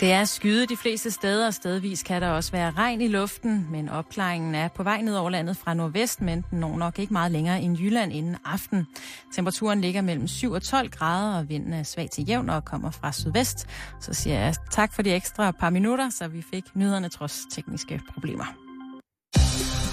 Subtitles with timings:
[0.00, 3.66] Det er skyde de fleste steder, og stedvis kan der også være regn i luften,
[3.70, 7.12] men opklaringen er på vej ned over landet fra nordvest, men den når nok ikke
[7.12, 8.86] meget længere end Jylland inden aften.
[9.34, 12.90] Temperaturen ligger mellem 7 og 12 grader, og vinden er svag til jævn og kommer
[12.90, 13.66] fra sydvest.
[14.00, 18.00] Så siger jeg tak for de ekstra par minutter, så vi fik nyhederne trods tekniske
[18.14, 18.44] problemer.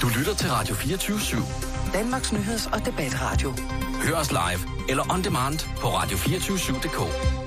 [0.02, 1.94] Du lytter til Radio 24 /7.
[1.94, 3.54] Danmarks nyheds- og debatradio.
[4.04, 7.47] Hør os live eller on demand på radio247.dk.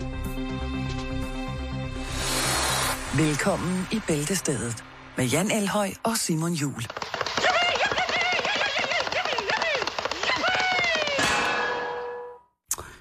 [3.16, 4.84] Velkommen i Bæltestedet
[5.16, 6.82] med Jan Elhøj og Simon Jul.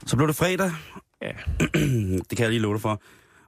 [0.05, 0.71] Så blev det fredag.
[1.21, 1.31] Ja.
[2.29, 3.01] det kan jeg lige love dig for.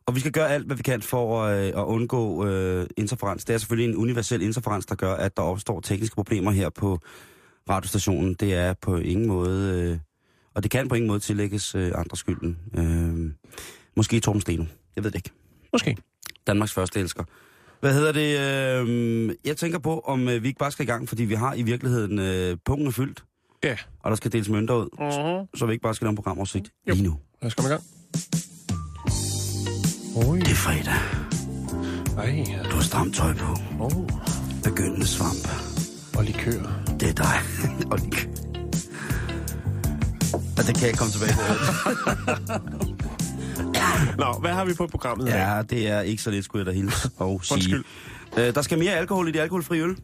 [0.05, 3.45] Og vi skal gøre alt, hvad vi kan for øh, at undgå øh, interferens.
[3.45, 6.99] Det er selvfølgelig en universel interferens, der gør, at der opstår tekniske problemer her på
[7.69, 8.33] radiostationen.
[8.33, 9.97] Det er på ingen måde, øh,
[10.55, 12.57] og det kan på ingen måde tillægges øh, andre skylden.
[12.77, 13.31] Øh,
[13.95, 14.65] måske Torben Steno.
[14.95, 15.31] Jeg ved det ikke.
[15.73, 15.97] Måske.
[16.47, 17.23] Danmarks første elsker.
[17.79, 18.39] Hvad hedder det?
[19.29, 21.53] Øh, jeg tænker på, om øh, vi ikke bare skal i gang, fordi vi har
[21.53, 23.23] i virkeligheden øh, punkten er fyldt,
[23.63, 23.75] Ja.
[24.03, 25.57] og der skal deles mønter ud, Uh-huh.
[25.59, 26.93] så vi ikke bare skal lave en programoversigt Jo.
[26.93, 27.17] lige nu.
[27.41, 27.83] Lad os komme i gang.
[30.27, 30.37] Oj.
[30.39, 30.93] Det er fredag.
[32.17, 32.63] Ej, ja.
[32.69, 33.55] Du har stramt tøj på.
[33.79, 34.07] Oh.
[34.63, 35.47] Begyndende svamp.
[36.17, 36.83] Og likør.
[36.99, 37.35] Det er dig.
[37.91, 38.29] og lige...
[40.57, 41.45] Og det kan jeg komme tilbage til.
[44.17, 45.33] Nå, hvad har vi på programmet dag?
[45.35, 47.55] ja, det er ikke så lidt, skulle jeg da hilse og sige.
[47.55, 47.83] Undskyld.
[48.37, 49.95] Øh, der skal mere alkohol i de alkoholfri øl.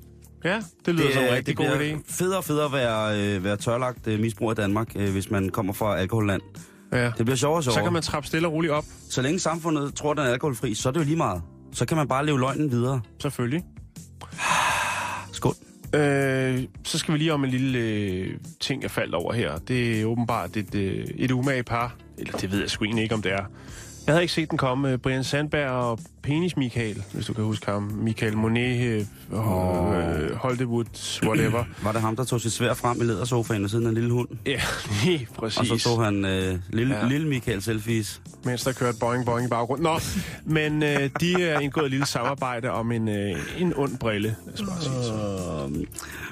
[0.46, 1.98] Ja, det lyder som en rigtig god idé.
[2.10, 5.50] federe og federe at være, øh, være tørlagt øh, misbrug af Danmark, øh, hvis man
[5.50, 6.42] kommer fra alkoholland.
[6.94, 7.06] Ja.
[7.18, 7.80] Det bliver sjovere og sjovere.
[7.80, 10.74] Så kan man trappe stille og roligt op, Så længe samfundet tror, den er alkoholfri,
[10.76, 11.42] så er det jo lige meget.
[11.74, 13.02] Så kan man bare leve løgnen videre.
[13.22, 13.64] selvfølgelig.
[15.32, 15.54] Skål.
[15.94, 19.58] Øh, så skal vi lige om en lille øh, ting, jeg faldt over her.
[19.58, 21.96] Det er åbenbart et, øh, et umage par.
[22.18, 23.44] Eller det ved jeg sgu egentlig ikke, om det er.
[24.08, 24.92] Jeg havde ikke set den komme.
[24.92, 27.84] Øh, Brian Sandberg og Penis Michael, hvis du kan huske ham.
[27.84, 30.86] Michael Monet, øh, og, øh, Hollywood,
[31.26, 31.64] whatever.
[31.84, 34.12] Var det ham, der tog sit svær frem i lædersofaen og siden af en lille
[34.12, 34.28] hund?
[34.46, 34.62] ja,
[35.04, 35.60] lige præcis.
[35.72, 37.02] Og så tog han øh, lille, Ja.
[37.02, 37.08] ja.
[37.08, 38.22] lille Michael selfies.
[38.44, 39.84] mens der kørte boing boing i baggrunden.
[39.84, 40.00] Nå,
[40.46, 44.36] men øh, de er indgået et lille samarbejde om en, øh, en ond brille.
[44.46, 45.68] Bare sige så.
[45.76, 45.86] Øh,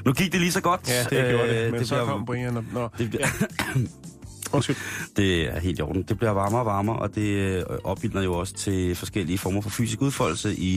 [0.06, 0.90] nu gik det lige så godt.
[0.90, 2.64] Ja, det gjorde det, Øh, men så bliver- kom Brian og...
[2.74, 3.28] Nå, Det, bliver,
[4.54, 4.76] undskyld.
[5.18, 6.04] det er helt i orden.
[6.04, 9.70] Det bliver varmere og varmere, og det øh, opildner jo også til forskellige former for
[9.70, 10.76] fysisk udfoldelse i,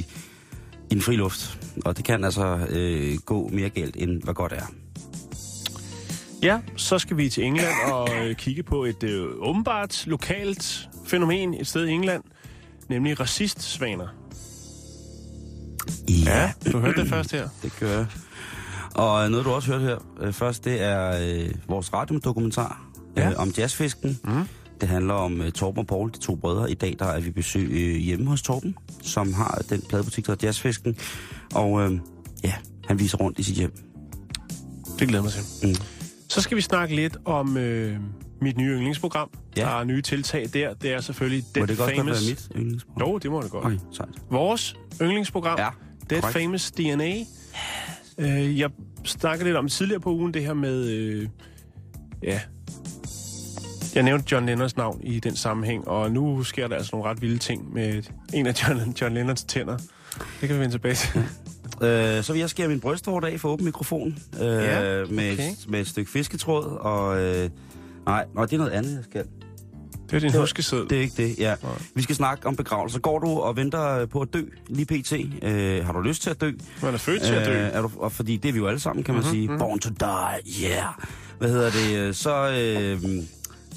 [0.91, 1.61] i den fri luft.
[1.85, 4.67] Og det kan altså øh, gå mere galt, end hvad godt er.
[6.43, 11.55] Ja, så skal vi til England og øh, kigge på et øh, åbenbart lokalt fænomen
[11.55, 12.23] et sted i England,
[12.89, 14.09] nemlig racistsvaner.
[16.09, 17.49] Ja, du hørte det først her.
[17.63, 18.07] Det gør jeg.
[18.95, 22.88] Og noget, du også hørte her øh, først, det er øh, vores radiodokumentar
[23.19, 23.31] Ja.
[23.31, 24.21] øh, om jazzfisken.
[24.25, 24.43] Mhm.
[24.81, 26.71] Det handler om øh, Torben og Paul, de to brødre.
[26.71, 30.33] I dag der er vi besøg øh, hjemme hos Torben, som har den pladebutik, der
[30.33, 30.97] hedder Jazzfisken.
[31.55, 31.99] Og øh,
[32.45, 32.55] ja,
[32.87, 33.73] han viser rundt i sit hjem.
[34.99, 35.69] Det glæder mig til.
[35.69, 35.75] Mm.
[36.29, 37.97] Så skal vi snakke lidt om øh,
[38.41, 39.31] mit nye yndlingsprogram.
[39.57, 39.63] Ja.
[39.63, 40.75] Der er nye tiltag der.
[40.75, 42.23] Det er selvfølgelig Må Dead det godt Famous...
[42.27, 43.09] være mit yndlingsprogram?
[43.09, 43.65] Jo, det må det godt.
[43.65, 44.09] Okay, sejt.
[44.31, 45.69] Vores yndlingsprogram, Ja,
[46.11, 46.39] Dead korrekt.
[46.39, 47.15] Famous DNA.
[48.19, 48.71] Øh, jeg
[49.05, 50.85] snakkede lidt om tidligere på ugen, det her med...
[50.85, 51.29] Øh,
[52.23, 52.41] ja...
[53.95, 57.23] Jeg nævnte John Lennons navn i den sammenhæng, og nu sker der altså nogle ret
[57.23, 58.03] vilde ting med
[58.35, 59.77] en af John, John Lennons tænder.
[60.41, 61.23] Det kan vi vende tilbage til.
[61.83, 64.19] Øh, så vil jeg skære min brysthår af for åben mikrofon.
[64.41, 65.51] Øh, Ja, med, okay.
[65.51, 66.65] et, med et stykke fisketråd.
[66.81, 67.51] Og, øh,
[68.07, 69.25] nej, nej, det er noget andet, jeg skal.
[70.11, 70.91] Det er din Det huskeseddel.
[70.91, 71.55] Det er ikke det, ja.
[71.63, 71.73] Nej.
[71.95, 72.99] Vi skal snakke om begravelser.
[72.99, 75.13] Går du og venter på at dø lige pt?
[75.43, 76.53] Øh, har du lyst til at dø?
[76.83, 77.53] Man er født til at dø.
[77.53, 79.49] Øh, er du, og fordi det er vi jo alle sammen, kan man Mhm, sige.
[79.49, 79.59] mhm.
[79.59, 80.85] Born to die, yeah.
[81.39, 81.97] Hvad hedder det?
[81.99, 83.03] øh, Så, øh,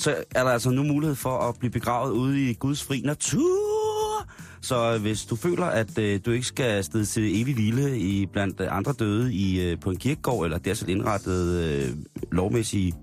[0.02, 4.28] så er der altså nu mulighed for at blive begravet ude i Guds fri natur.
[4.62, 8.62] Så hvis du føler, at øh, du ikke skal afsted til evig hvile i blandt
[8.62, 11.90] øh, andre døde i, øh, på en kirkegård, eller dertil indrettet øh,
[12.32, 12.94] lovmæssige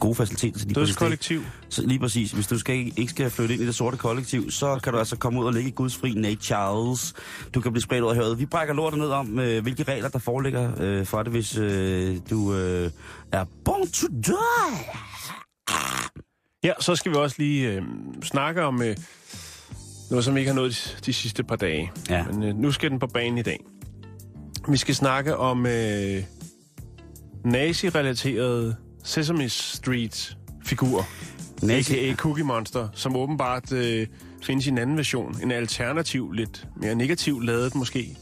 [0.00, 1.42] gode faciliteter til lige præcis det, Dødskollektiv.
[1.68, 4.80] så lige præcis, hvis du skal, ikke skal flytte ind i det sorte kollektiv, så
[4.82, 7.14] kan du altså komme ud og ligge i Guds fri natures.
[7.54, 8.38] Du kan blive spredt ud af havet.
[8.38, 12.16] Vi brækker lortet ned om, øh, hvilke regler der foreligger øh, for det, hvis øh,
[12.30, 12.90] du øh,
[13.32, 15.39] er born to die.
[16.64, 17.82] Ja, så skal vi også lige øh,
[18.22, 18.96] snakke om øh,
[20.10, 21.92] noget, som vi ikke har nået de, de sidste par dage.
[22.10, 22.24] Ja.
[22.24, 23.60] Men øh, nu skal den på banen i dag.
[24.68, 26.22] Vi skal snakke om øh,
[27.44, 31.02] nazi-relaterede Sesame Street-figurer.
[31.62, 32.14] Nazi- A.k.a.
[32.14, 34.06] Cookie Monster, som åbenbart øh,
[34.42, 35.42] findes i en anden version.
[35.42, 38.16] En alternativ, lidt mere negativ ladet måske,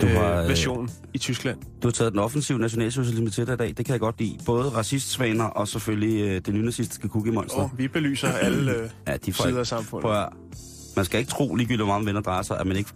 [0.00, 1.58] Du øh, har, øh, version i Tyskland.
[1.82, 3.74] Du har taget den offensive nationalsocialisme til dig i dag.
[3.76, 4.38] Det kan jeg godt lide.
[4.46, 7.58] Både racistsvaner og selvfølgelig øh, det nynazistiske cookie monster.
[7.58, 10.02] Og vi belyser alle øh, ja, de får sider af samfundet.
[10.02, 10.28] Prøv at,
[10.96, 12.90] Man skal ikke tro, ligegyldigt hvor meget venner drejer sig, at man ikke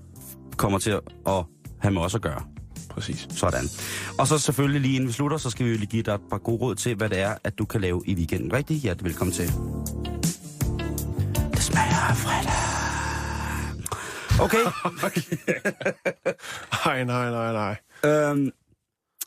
[0.56, 0.90] kommer til
[1.26, 1.44] at
[1.78, 2.42] have med os at gøre.
[2.90, 3.28] Præcis.
[3.30, 3.64] Sådan.
[4.18, 6.20] Og så selvfølgelig lige inden vi slutter, så skal vi jo lige give dig et
[6.30, 8.52] par gode råd til, hvad det er, at du kan lave i weekenden.
[8.52, 9.46] Rigtig hjertelig velkommen til.
[11.52, 12.61] Det smager af fredag.
[14.46, 14.64] Okay.
[16.86, 17.76] Nej, nej, nej, nej.
[18.12, 18.52] øhm,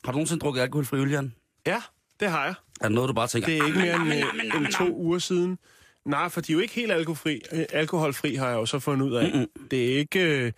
[0.05, 1.33] har du nogensinde drukket alkoholfri øl, Jan?
[1.67, 1.81] Ja,
[2.19, 2.53] det har jeg.
[2.81, 3.47] Er det noget, du bare tænker?
[3.47, 4.13] Det er ikke mere end,
[4.53, 5.57] øh, end to uger siden.
[6.05, 7.41] Nej, for de er jo ikke helt alkoholfri.
[7.51, 9.31] Øh, Alkoholfri har jeg jo så fundet ud af.
[9.33, 9.67] Mm-mm.
[9.71, 10.51] Det er ikke, øh,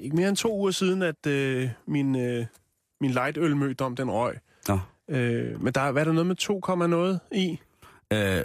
[0.00, 2.46] ikke mere end to uger siden, at øh, min, øh,
[3.00, 4.38] min lightølmødom, den røg.
[4.68, 4.78] Nå.
[5.10, 7.58] Øh, men der, er- hvad er der noget med 2, noget i?
[8.12, 8.42] Øh, 0,1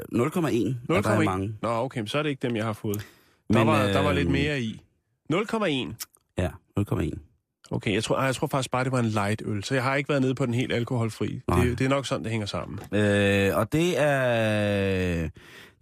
[0.89, 1.55] og der er mange.
[1.61, 2.97] Nå, okay, men så er det ikke dem, jeg har fået.
[3.53, 4.81] Der, Men, var, der var øh, lidt mere i.
[5.33, 5.95] 0,1.
[6.37, 6.49] Ja,
[6.79, 7.11] 0,1.
[7.71, 9.95] Okay, jeg tror, ej, jeg tror faktisk bare, det var en lightøl, så jeg har
[9.95, 11.41] ikke været nede på den helt alkoholfri.
[11.47, 11.63] Nej.
[11.65, 12.79] Det, det er nok sådan, det hænger sammen.
[12.91, 15.29] Øh, og det er...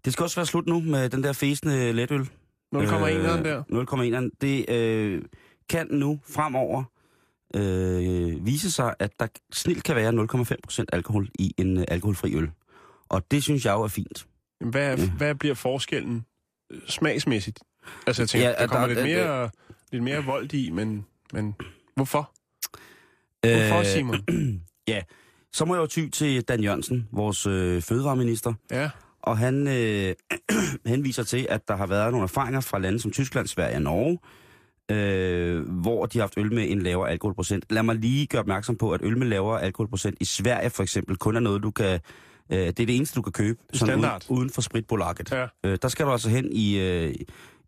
[0.05, 2.21] Det skal også være slut nu med den der fæsende letøl.
[2.75, 3.63] 0,1 øh, der.
[4.31, 4.37] 0,1.
[4.41, 5.21] Det øh,
[5.69, 6.83] kan nu fremover
[7.55, 10.09] øh, vise sig, at der snilt kan være
[10.79, 12.49] 0,5% alkohol i en øh, alkoholfri øl.
[13.09, 14.27] Og det synes jeg jo er fint.
[14.61, 15.09] Hvad, Ja.
[15.09, 16.25] hvad bliver forskellen
[16.71, 17.59] øh, smagsmæssigt?
[18.07, 19.49] Altså, jeg tænker, Ja, der kommer der- lidt, der- mere,
[19.91, 21.55] lidt mere vold i, men, men
[21.95, 22.31] hvorfor?
[23.41, 24.19] Hvorfor, Simon?
[24.87, 25.01] ja,
[25.53, 28.53] så må jeg jo ty til Dan Jørgensen, vores øh, fødevareminister.
[28.71, 28.89] Ja,
[29.21, 30.13] Og han øh,
[30.85, 34.19] henviser til, at der har været nogle erfaringer fra lande som Tyskland, Sverige og Norge,
[34.91, 37.65] øh, hvor de har haft øl med en lavere alkoholprocent.
[37.69, 41.15] Lad mig lige gøre opmærksom på, at øl med lavere alkoholprocent i Sverige for eksempel
[41.17, 41.99] kun er noget, du kan...
[42.51, 44.25] Øh, det er det eneste, du kan købe sådan Standard.
[44.29, 45.31] Uden, uden for spritbolaget.
[45.31, 45.47] ja.
[45.63, 47.15] Øh, der skal du altså hen i, øh,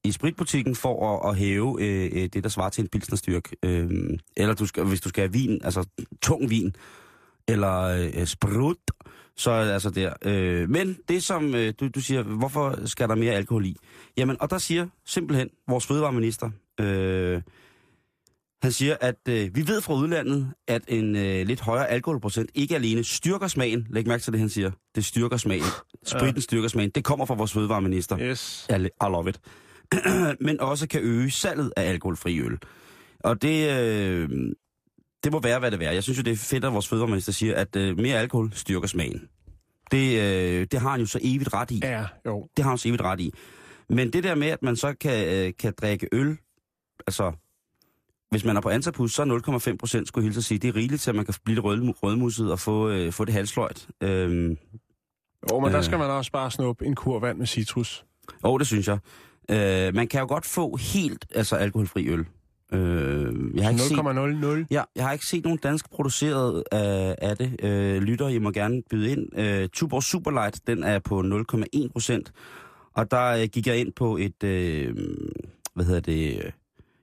[0.04, 3.54] i spritbutikken for at, at hæve øh, øh, det, der svarer til en pilsnerstyrk.
[3.63, 3.90] Øh,
[4.38, 5.86] eller du skal, hvis du skal have vin, altså
[6.22, 6.75] tung vin,
[7.48, 7.81] eller
[8.16, 8.78] øh, sprut,
[9.38, 10.13] så er det altså der.
[10.25, 13.75] Øh, men det som øh, du, du siger, hvorfor skal der mere alkohol i?
[14.18, 16.50] Jamen, og der siger simpelthen vores fødevareminister,
[16.80, 17.42] øh,
[18.62, 22.75] han siger, at øh, vi ved fra udlandet, at en øh, lidt højere alkoholprocent ikke
[22.75, 23.88] alene styrker smagen.
[23.90, 24.72] Læg mærke til det, han siger.
[24.96, 25.66] Det styrker smagen.
[26.06, 26.90] Spritten styrker smagen.
[26.96, 28.19] Det kommer fra vores fødevareminister.
[28.19, 28.68] Yes.
[28.69, 29.40] I, I love it.
[30.47, 32.57] Men også kan øge salget af alkoholfri øl.
[33.19, 34.30] Og det, øh,
[35.24, 35.91] det må være, hvad det er.
[35.91, 38.88] Jeg synes jo, det er fedt, at vores fødevareminister siger, at øh, mere alkohol styrker
[38.88, 39.21] smagen.
[39.91, 41.80] Det, øh, det har han jo så evigt ret i.
[41.83, 42.47] Ja, jo.
[42.57, 43.33] Det har han så evigt ret i.
[43.89, 46.38] Men det der med, at man så kan, øh, kan drikke øl,
[47.07, 47.31] altså,
[48.31, 50.57] hvis man er på Antapus, så er 0,5 procent, skulle jeg hilse at sige.
[50.59, 53.25] Det er rigeligt til, at man kan blive lidt rød, rødmusset og få, øh, få
[53.25, 53.88] det halsløjt.
[54.03, 54.57] Øhm,
[55.51, 55.83] Jo, men der Øh.
[55.83, 58.06] skal man også bare snuppe en kur vand med citrus.
[58.44, 58.97] Og det synes jeg.
[59.50, 62.25] Øh, man kan jo godt få helt altså alkoholfri øl.
[62.74, 64.66] Øh, jeg, har ikke set, 0,00.
[64.72, 67.56] ja, jeg har ikke set nogen dansk produceret af, af det.
[67.63, 69.40] Øh, lytter, I må gerne byde ind.
[69.40, 72.31] Øh, Tuborg Superlight, den er på 0,1 procent.
[72.94, 74.96] Og der øh, gik jeg ind på et, øh,
[75.74, 76.51] hvad hedder det, øh,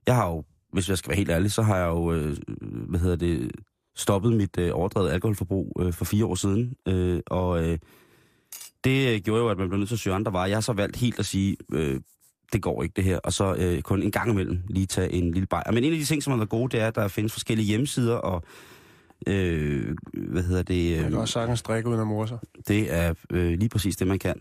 [0.07, 2.37] jeg har jo, hvis jeg skal være helt ærlig, så har jeg jo, øh,
[2.89, 3.51] hvad hedder det,
[3.97, 6.75] stoppet mit øh, overdrevet alkoholforbrug øh, for fire år siden.
[6.89, 7.79] Øh, og øh,
[8.85, 10.49] det øh, gjorde jo, at man blev nødt til at søge andre veje.
[10.49, 12.01] Jeg har så valgt helt at sige, øh,
[12.53, 15.33] det går ikke det her, og så øh, kun en gang imellem lige tage en
[15.33, 15.73] lille bajer.
[15.73, 17.67] Men en af de ting, som har været gode, det er, at der findes forskellige
[17.67, 18.43] hjemmesider, og
[19.27, 20.97] øh, hvad hedder det?
[20.97, 22.39] Øh, kan også sagtens drikke uden at morde sig.
[22.69, 24.41] det er øh, lige præcis det, man kan.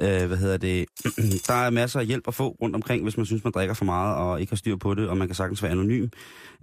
[0.00, 0.86] Øh, hvad hedder det?
[1.48, 3.84] Der er masser af hjælp at få rundt omkring, hvis man synes, man drikker for
[3.84, 6.08] meget og ikke har styr på det, og man kan sagtens være anonym.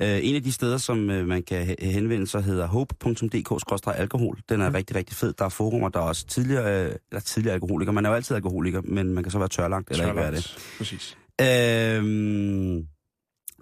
[0.02, 4.38] Øh, en af de steder, som øh, man kan he- henvende sig, hedder hope.dk-alkohol.
[4.50, 4.76] Den er mm.
[4.76, 5.34] rigtig, rigtig fed.
[5.34, 7.92] Der er forumer, der er også tidligere, øh, eller tidligere alkoholiker.
[7.92, 10.44] Man er jo altid alkoholiker, men man kan så være tørlagt eller ikke være det.
[10.44, 10.78] Tørlagt.
[10.78, 11.18] Præcis.
[11.42, 12.88] Øhm,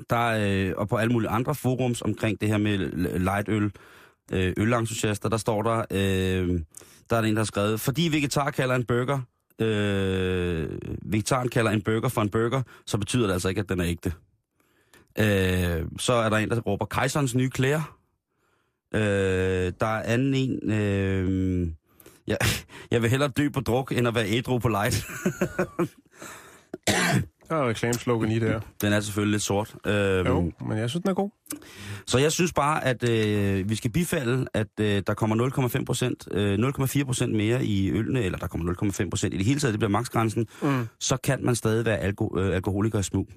[0.09, 2.77] der er, øh, og på alle mulige andre forums omkring det her med
[3.19, 3.71] lightøl,
[4.31, 6.59] øh, ølentusiaster, der står der, øh,
[7.09, 9.21] der er en, der har skrevet, fordi vegetar kalder en burger,
[9.61, 10.69] øh,
[11.01, 13.85] vegetaren kalder en burger for en burger, så betyder det altså ikke, at den er
[13.85, 14.13] ægte.
[15.19, 17.97] Øh, så er der en, der råber kejserens nye klæder.
[18.93, 21.67] Øh, der er anden en, øh,
[22.27, 22.37] jeg,
[22.91, 25.05] jeg vil hellere dø på druk, end at være ædru på light.
[27.51, 28.59] Der er reklameslogan lige der.
[28.81, 29.75] Den er selvfølgelig lidt sort.
[29.85, 31.29] Øh, Jo, men jeg synes, den er god.
[32.07, 36.27] Så jeg synes bare, at øh, vi skal bifalde, at øh, der kommer 0,5 procent,
[36.31, 39.73] øh, 0,4 procent mere i ølene, eller der kommer 0,5 procent i det hele taget,
[39.73, 40.87] det bliver maksgrænsen, Mm.
[40.99, 43.27] så kan man stadig være alko- øh, alkoholiker i smug.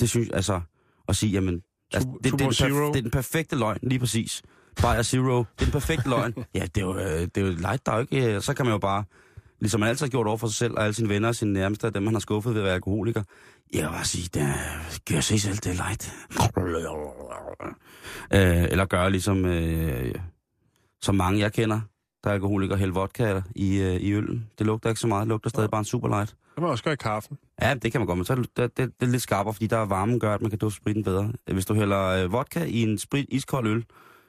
[0.00, 0.60] Det synes altså,
[1.08, 1.62] at sige, jamen,
[1.92, 2.88] altså, det, det, er perf- Zero.
[2.92, 4.42] det er den perfekte løgn, lige præcis.
[4.82, 6.34] Bayer Zero, det er den perfekte løgn.
[6.54, 8.54] Ja, det er jo, øh, det er jo light, der er jo ikke, øh, så
[8.54, 9.04] kan man jo bare,
[9.60, 11.52] ligesom man altid har gjort over for sig selv, og alle sine venner og sine
[11.52, 13.22] nærmeste, og dem man har skuffet ved at være alkoholiker.
[13.74, 14.46] Jeg vil bare sige, det
[15.12, 16.12] gør sig selv, det light.
[18.34, 20.14] Øh, eller gøre ligesom, øh,
[21.02, 21.80] som mange jeg kender,
[22.24, 24.50] der er alkoholikere, hælde vodka i, øh, i øllen.
[24.58, 26.36] Det lugter ikke så meget, det lugter stadig bare en superlight.
[26.54, 27.38] kan man også gøre i kaffen.
[27.62, 29.54] Ja, det kan man godt, men så er det, det, det, det er lidt skarpere,
[29.54, 31.32] fordi der er varmen gør, at man kan dufte spriten bedre.
[31.52, 33.84] Hvis du hælder øh, vodka i en sprit, iskold øl,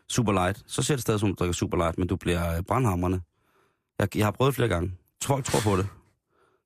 [0.09, 2.63] super light, så ser det stadig som, du drikker super light, men du bliver øh,
[2.63, 3.21] brandhammerne.
[3.99, 4.91] Jeg, jeg har prøvet det flere gange.
[5.23, 5.87] Folk tror på det.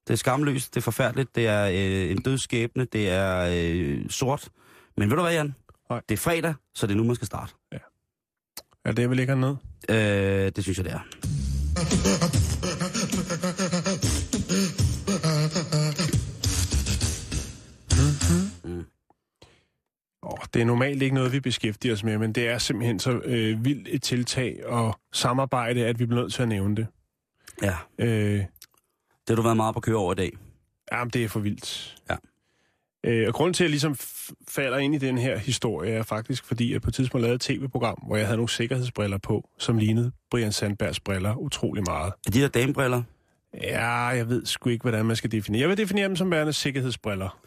[0.08, 4.10] Det er skamløst, det er forfærdeligt, det er øh, en død skæbne, det er øh,
[4.10, 4.50] sort.
[4.98, 5.56] Men ved du hvad, Jan?
[5.90, 6.02] Nej.
[6.10, 7.54] Det er fredag, så det er nu, man skal starte.
[8.86, 9.56] Er det, vi ligger ned?
[9.90, 11.00] Øh, det synes jeg, det er.
[20.22, 23.12] Oh, det er normalt ikke noget, vi beskæftiger os med, men det er simpelthen så
[23.12, 26.88] øh, vildt et tiltag og samarbejde, at vi bliver nødt til at nævne det.
[27.64, 30.32] Ja, Øh, det har du været meget på køre over i dag.
[30.92, 31.96] jamen, det er for vildt.
[32.10, 32.16] Ja.
[33.04, 33.96] Øh, og grunden til, at jeg ligesom
[34.48, 37.42] falder ind i den her historie, er faktisk fordi, at på et tidspunkt lavede et
[37.42, 42.14] tv-program, hvor jeg havde nogle sikkerhedsbriller på, som lignede Brian Sandbergs briller utrolig meget.
[42.28, 43.04] Er de der damebriller?
[43.62, 45.62] Ja, jeg ved sgu ikke, hvordan man skal definere.
[45.62, 47.40] Jeg vil definere dem som værende sikkerhedsbriller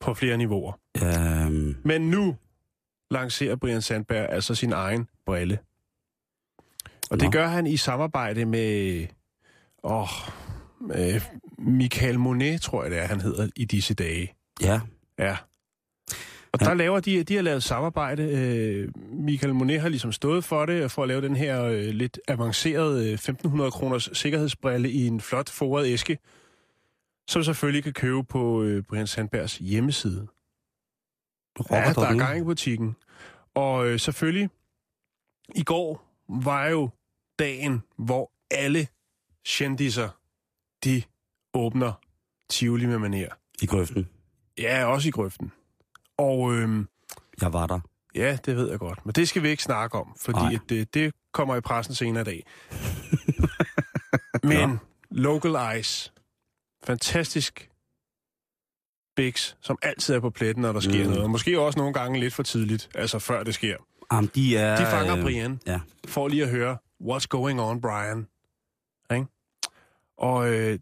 [0.00, 0.72] på flere niveauer.
[1.02, 2.36] Øhm, Men nu
[3.10, 5.58] lancerer Brian Sandberg altså sin egen brille.
[7.10, 9.06] Og det gør han i samarbejde med,
[9.82, 10.08] åh,
[10.80, 11.20] med
[11.58, 14.34] Michael Monet, tror jeg det er, han hedder i disse dage.
[14.62, 14.80] ja,
[15.18, 15.36] Ja.
[16.52, 18.22] Og der laver de, de har lavet samarbejde.
[18.22, 22.20] Øh, Michael Monet har ligesom stået for det, for at lave den her øh, lidt
[22.28, 26.18] avancerede øh, 1500 kroners sikkerhedsbrille i en flot foret æske,
[27.28, 30.26] som selvfølgelig kan købe på øh, Brian Sandbergs hjemmeside.
[31.70, 32.96] Ja, der er gang i butikken.
[33.54, 34.50] Og øh, selvfølgelig,
[35.54, 36.90] i går var jo
[37.40, 38.88] dagen, hvor alle
[39.46, 40.08] kendiser,
[40.84, 41.02] de
[41.54, 41.92] åbner
[42.48, 43.28] Tivoli med maner.
[43.62, 44.08] I grøften.
[44.58, 45.52] Ja, også i grøften.
[46.18, 46.88] Og øhm,
[47.40, 47.80] Jeg var der.
[48.14, 49.06] ja, det ved jeg godt.
[49.06, 52.22] Men det skal vi ikke snakke om, fordi at det, det kommer i pressen senere
[52.22, 52.46] i dag.
[54.50, 54.80] Men
[55.10, 56.12] Local Ice.
[56.84, 57.70] Fantastisk
[59.16, 61.10] Bix, som altid er på pletten, når der sker Mm.
[61.10, 61.22] noget.
[61.22, 63.76] Og måske også nogle gange lidt for tidligt, altså før det sker.
[64.12, 64.76] Jamen, de er...
[64.76, 65.80] De fanger øh, Brian, Ja.
[66.08, 68.26] for lige at høre, what's going on, Brian?
[69.12, 69.26] Ikke?
[70.16, 70.78] Og øh,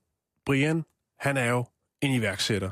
[0.47, 0.85] Brian,
[1.19, 1.65] han er jo
[2.01, 2.71] en iværksætter.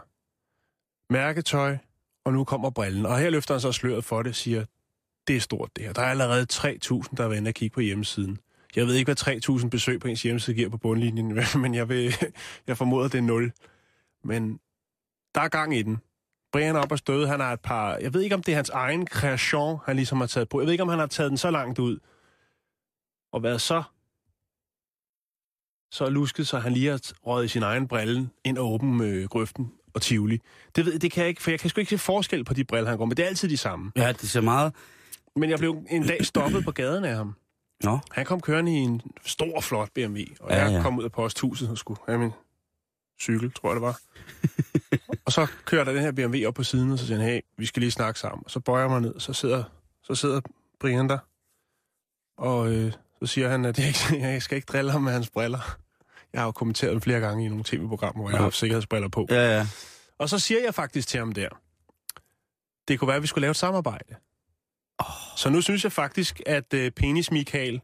[1.12, 1.78] Mærketøj,
[2.24, 3.06] og nu kommer brillen.
[3.06, 4.64] Og her løfter han så sløret for det, siger,
[5.28, 5.92] det er stort det her.
[5.92, 8.38] Der er allerede 3.000, der er vendt at kigge på hjemmesiden.
[8.76, 12.14] Jeg ved ikke, hvad 3.000 besøg på ens hjemmeside giver på bundlinjen, men jeg, vil,
[12.66, 13.52] jeg formoder, det er 0.
[14.24, 14.60] Men
[15.34, 15.98] der er gang i den.
[16.52, 17.96] Brian op og støde, han har et par...
[17.96, 20.60] Jeg ved ikke, om det er hans egen kreation, han ligesom har taget på.
[20.60, 21.98] Jeg ved ikke, om han har taget den så langt ud.
[23.36, 23.82] Og været så...
[25.90, 29.28] Så lusket, så han lige har røget i sin egen brille ind og åben øh,
[29.28, 30.40] grøften og tivoli.
[30.76, 32.64] Det, ved, det kan jeg ikke, for jeg kan sgu ikke se forskel på de
[32.64, 33.16] briller, han går med.
[33.16, 33.92] Det er altid de samme.
[33.96, 34.74] Ja, det ser meget...
[35.36, 37.34] Men jeg blev en dag stoppet på gaden af ham.
[37.82, 40.82] Nå, Han kom kørende i en stor, flot BMW, og Ja, jeg ja.
[40.82, 42.32] kom ud af posthuset og skulle have min
[43.20, 44.00] cykel, tror jeg det var.
[45.26, 47.40] og så kører der den her BMW op på siden, og så siger han, hey,
[47.56, 48.42] vi skal lige snakke sammen.
[48.44, 49.64] Og så bøjer jeg mig ned, og så sidder,
[50.02, 50.40] så sidder
[50.80, 51.18] Brian der.
[52.38, 55.30] Og øh, så siger han, at jeg, ikke, jeg skal ikke drille ham med hans
[55.30, 55.78] briller.
[56.32, 59.08] Jeg har jo kommenteret dem flere gange i nogle tv-programmer, hvor jeg har haft sikkerhedsbriller
[59.08, 59.26] på.
[59.30, 59.66] ja, ja.
[60.18, 61.48] Og så siger jeg faktisk til ham der,
[62.88, 64.14] det kunne være, at vi skulle lave et samarbejde.
[64.98, 65.06] Oh.
[65.36, 67.80] Så nu synes jeg faktisk, at uh, Penis Michael,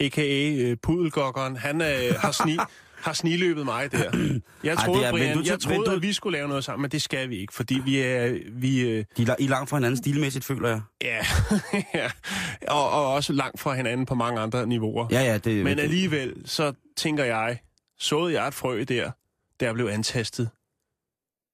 [0.00, 0.70] a.k.a.
[0.70, 2.56] Uh, Pudelgokkeren, han uh, har, sni,
[3.04, 4.10] har sniløbet mig der.
[4.64, 6.64] Jeg Ej, troede, det er- Brian, du- jeg troede du- at vi skulle lave noget
[6.64, 8.38] sammen, men det skal vi ikke, fordi vi er...
[8.52, 10.80] Vi, uh, De er, I er langt fra hinanden stilmæssigt, føler jeg.
[11.02, 11.18] ja,
[11.94, 12.10] ja.
[12.68, 15.06] Og, og også langt fra hinanden på mange andre niveauer.
[15.10, 15.64] Ja, ja, det...
[15.64, 17.58] Men alligevel, så tænker jeg,
[17.98, 19.10] såede jeg et frø der,
[19.60, 20.48] der blev antastet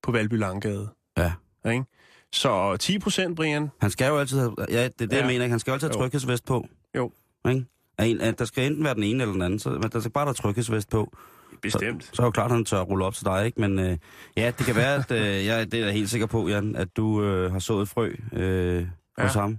[0.03, 0.89] på Valby Langgade.
[1.19, 1.33] Ja.
[1.73, 1.85] Ikke?
[2.33, 3.69] Så 10 procent, Brian.
[3.81, 4.55] Han skal jo altid have...
[4.59, 5.17] Ja, det er det, ja.
[5.17, 5.21] Ja.
[5.23, 5.49] jeg mener.
[5.49, 6.67] Han skal jo altid have tryghedsvest på.
[6.97, 7.13] Jo.
[7.49, 7.65] Ikke?
[7.99, 10.01] At En, at der skal enten være den ene eller den anden, så men der
[10.01, 11.17] skal bare der tryghedsvest på.
[11.63, 12.05] Bestemt.
[12.05, 13.61] Så, så er jo klart, at han tør at rulle op til dig, ikke?
[13.61, 13.97] Men øh,
[14.37, 17.23] ja, det kan være, at øh, jeg, det er helt sikker på, Jan, at du
[17.23, 18.87] øh, har sået et frø øh,
[19.19, 19.41] hos Ja.
[19.41, 19.59] ham.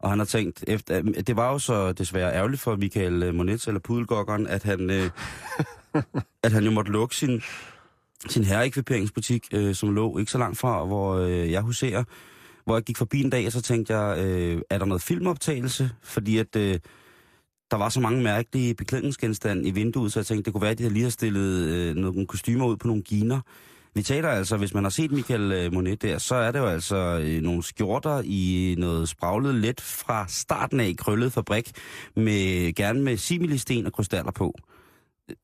[0.00, 3.66] Og han har tænkt, efter, det var jo så desværre ærgerligt for Michael øh, Monets,
[3.66, 5.10] eller Pudelgokkeren, at han, øh,
[6.44, 7.42] at han jo måtte lukke sin,
[8.28, 12.04] sin herreekviperingsbutik, øh, som lå ikke så langt fra, hvor øh, jeg huserer.
[12.64, 15.90] Hvor jeg gik forbi en dag, og så tænkte jeg, øh, er der noget filmoptagelse?
[16.02, 16.78] Fordi at øh,
[17.74, 20.78] der var så mange mærkelige beklædningsgenstande i vinduet, så jeg tænkte, det kunne være, at
[20.78, 23.40] de lige har stillet øh, nogle kostymer ud på nogle giner.
[23.94, 26.66] Vi taler altså, hvis man har set Michael øh, Monet der, så er det jo
[26.66, 31.72] altså øh, nogle skjorter i noget spraglet let fra starten af krøllet fabrik,
[32.16, 34.54] med, gerne med similisten og krystaller på.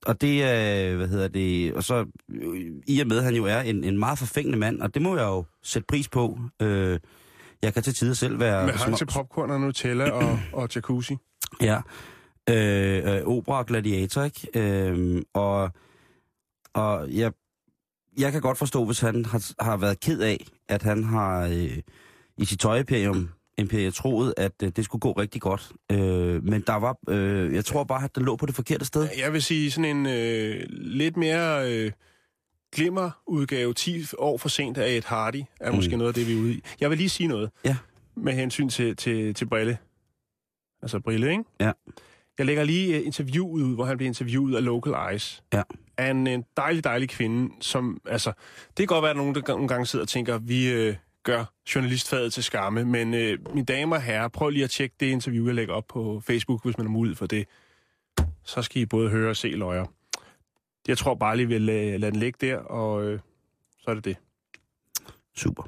[0.07, 3.45] Og det er, hvad hedder det, og så øh, i og med, at han jo
[3.45, 6.39] er en, en meget forfængende mand, og det må jeg jo sætte pris på.
[6.63, 6.99] Øh,
[7.63, 8.67] jeg kan til tider selv være...
[8.67, 11.17] Med hang til popcorn og Nutella og, og jacuzzi.
[11.61, 11.81] Ja.
[12.51, 14.49] Øh, øh, opera og gladiator, ikke?
[14.55, 15.71] Øh, og
[16.75, 17.33] Og jeg,
[18.19, 21.79] jeg kan godt forstå, hvis han har, har været ked af, at han har øh,
[22.39, 23.29] i sit tøjimperium
[23.59, 25.73] imperiet troet, at øh, det skulle gå rigtig godt.
[25.93, 29.09] Øh, men der var, øh, jeg tror bare, at det lå på det forkerte sted.
[29.19, 31.93] Jeg vil sige sådan en øh, lidt mere øh,
[32.75, 35.99] glimmer-udgave 10 år for sent af et Hardy, er måske Mm.
[35.99, 36.63] noget af det, vi er ude i.
[36.81, 37.77] Jeg vil lige sige noget Ja.
[38.17, 39.79] med hensyn til, til, til Brille.
[40.83, 41.45] Altså Brille, ikke?
[41.61, 41.73] Ja.
[42.41, 45.43] Jeg lægger lige øh, interviewet ud, hvor han bliver interviewet af Local Eyes.
[45.53, 45.63] Ja.
[45.97, 48.33] Af en, en dejlig, dejlig kvinde, som, altså,
[48.67, 51.45] det kan godt være, at nogen, der nogle gange sidder og tænker, vi øh, gør
[51.75, 55.47] journalistfaget til skamme, men øh, mine damer og herrer, prøv lige at tjekke det interview,
[55.47, 57.49] jeg lægger op på Facebook, hvis man har mulighed for det.
[58.45, 59.85] Så skal I både høre og se løjer.
[60.89, 63.21] Jeg tror bare lige, vi vil lade, lade den ligge der, og øh,
[63.79, 64.17] så er det det.
[65.37, 65.63] Super.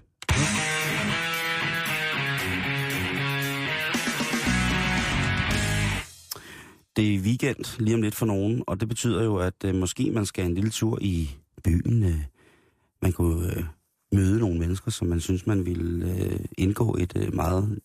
[6.96, 10.10] Det er weekend lige om lidt for nogen, og det betyder jo, at øh, måske
[10.10, 11.30] man skal en lille tur i
[11.64, 12.04] byen.
[12.04, 12.24] Øh,
[13.02, 13.64] man kunne øh,
[14.12, 17.78] møde nogle mennesker, som man synes, man ville øh, indgå et øh, meget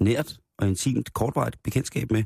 [0.00, 2.24] nært og intimt kortvarigt bekendtskab med.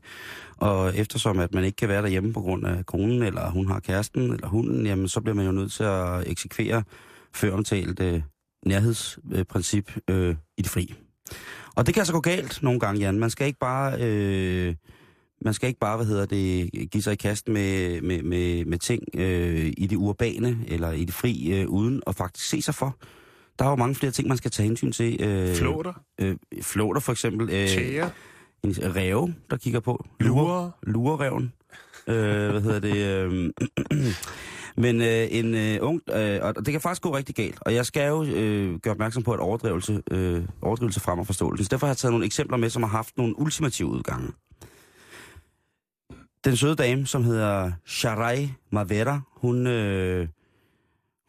[0.57, 3.81] Og eftersom at man ikke kan være derhjemme på grund af konen, eller hun har
[3.81, 6.83] kæresten, eller hunden, jamen så bliver man jo nødt til at eksekvere
[7.35, 8.23] før omtalt øh,
[8.67, 10.95] nærhedsprincip øh, i det fri.
[11.75, 13.19] Og det kan altså gå galt nogle gange, Jan.
[13.19, 14.75] Man skal ikke bare, øh,
[15.45, 18.79] man skal ikke bare hvad hedder det, give sig i kast med, med, med, med
[18.79, 22.75] ting øh, i det urbane eller i det fri, øh, uden at faktisk se sig
[22.75, 22.97] for.
[23.59, 25.21] Der er jo mange flere ting, man skal tage hensyn til.
[25.23, 27.51] Øh, Flåter, Øh, flåter for eksempel.
[27.51, 28.11] Øh, tæger,
[28.65, 30.05] en ræve, der kigger på.
[30.21, 30.71] lurer.
[30.83, 31.53] Lurereven.
[32.07, 32.97] Øh, hvad hedder det?
[32.97, 33.51] Øh,
[34.85, 37.87] men øh, en øh, ung, øh, og det kan faktisk gå rigtig galt, og jeg
[37.87, 41.65] skal jo øh, gøre opmærksom på, at overdrivelse, øh, overdrivelse fremmer forståelsen.
[41.65, 44.29] Så derfor har jeg taget nogle eksempler med, som har haft nogle ultimative udgange.
[46.45, 50.29] Den søde dame, som hedder Sharai Mavera, hun, øh,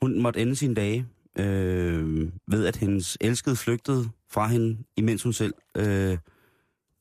[0.01, 1.05] hun måtte ende sine dage
[1.39, 6.17] øh, ved, at hendes elskede flygtede fra hende, imens hun selv øh,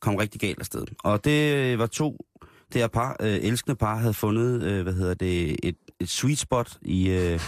[0.00, 0.84] kom rigtig galt afsted.
[1.04, 2.26] Og det øh, var to,
[2.72, 6.38] det her par, øh, elskende par, havde fundet, øh, hvad hedder det, et, et sweet
[6.38, 7.40] spot i, øh,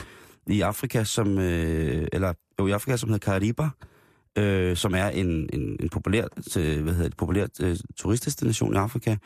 [0.47, 3.69] i Afrika, som, øh, eller jo, i Afrika, som hedder Cariba,
[4.39, 6.25] øh, som er en, en, en populær,
[6.57, 9.17] øh, hvad hedder det, populær øh, turistdestination i Afrika,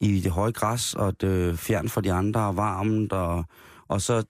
[0.00, 3.44] i det høje græs, og det øh, fjern for de andre, og varmt, og,
[3.88, 4.24] og så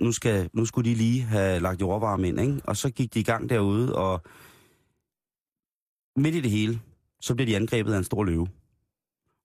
[0.00, 2.60] nu, skal, nu skulle de lige have lagt jordvarme ind, ikke?
[2.64, 4.22] og så gik de i gang derude, og
[6.16, 6.80] midt i det hele,
[7.20, 8.48] så blev de angrebet af en stor løve.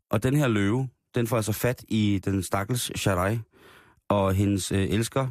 [0.09, 3.39] Og den her løve, den får altså fat i den stakkels Sharai
[4.09, 5.27] og hendes øh, elsker.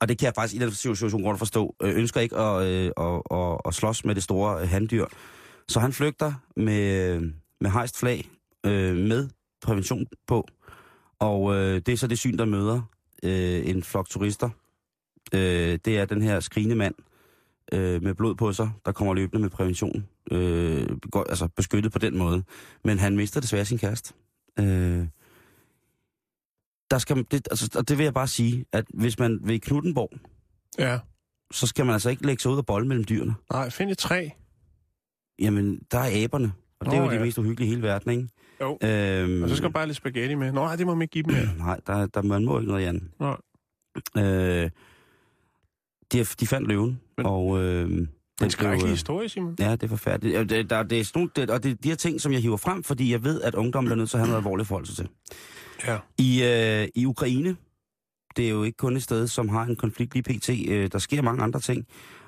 [0.00, 1.76] Og det kan jeg faktisk i den situation godt forstå.
[1.82, 5.06] Øh, ønsker ikke at, øh, at, at, at slås med det store øh, handdyr.
[5.68, 7.22] Så han flygter med, øh,
[7.60, 8.30] med hejst flag
[8.66, 9.28] øh, med
[9.62, 10.48] prævention på.
[11.18, 12.82] Og øh, det er så det syn, der møder
[13.22, 14.50] øh, en flok turister.
[15.34, 16.94] Øh, det er den her skrigende mand
[17.72, 20.06] øh, med blod på sig, der kommer løbende med prævention.
[20.30, 22.44] Øh, går, altså beskyttet på den måde.
[22.84, 24.14] Men han mister desværre sin kæreste.
[24.58, 25.06] Øh,
[26.90, 29.58] der skal, det, altså, og det vil jeg bare sige, at hvis man vil i
[29.58, 30.10] Knuttenborg,
[30.78, 30.98] Ja.
[31.52, 33.34] så skal man altså ikke lægge sig ud og bolle mellem dyrene.
[33.52, 34.28] Nej, find et træ.
[35.38, 37.22] Jamen, der er aberne, og det er Nå, jo de ja.
[37.22, 38.28] mest uhyggelige i hele verden, ikke?
[38.60, 38.78] Jo.
[38.82, 40.52] Øhm, Og så skal der bare lidt spaghetti med.
[40.52, 41.48] Nå, nej, det må man ikke give dem med.
[41.66, 43.10] Nej, der, der man må ikke noget, Jan.
[43.20, 43.36] Nej.
[44.16, 44.70] Øh,
[46.12, 47.62] de, de fandt løven, Men- og...
[47.62, 48.08] Øh, En
[48.40, 49.56] den skrækkelig øh, historie, Simon.
[49.58, 50.50] Ja, det er forfærdeligt.
[50.50, 52.56] Det, der, det er sådan, det, og det er de her ting, som jeg hiver
[52.56, 55.08] frem, fordi jeg ved, at ungdommen er nødt til at have noget alvorligt forhold til.
[55.86, 55.98] Ja.
[56.18, 57.56] I, øh, I Ukraine,
[58.36, 60.48] det er jo ikke kun et sted, som har en konflikt lige pt.
[60.68, 61.86] Øh, der sker mange andre ting.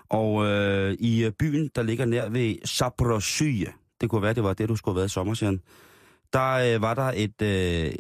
[0.09, 3.67] Og øh, i øh, byen, der ligger nær ved Zaporozhye,
[4.01, 5.61] det kunne være, det var det, du skulle have været i sommer, Jan,
[6.37, 7.49] der øh, var der et, øh,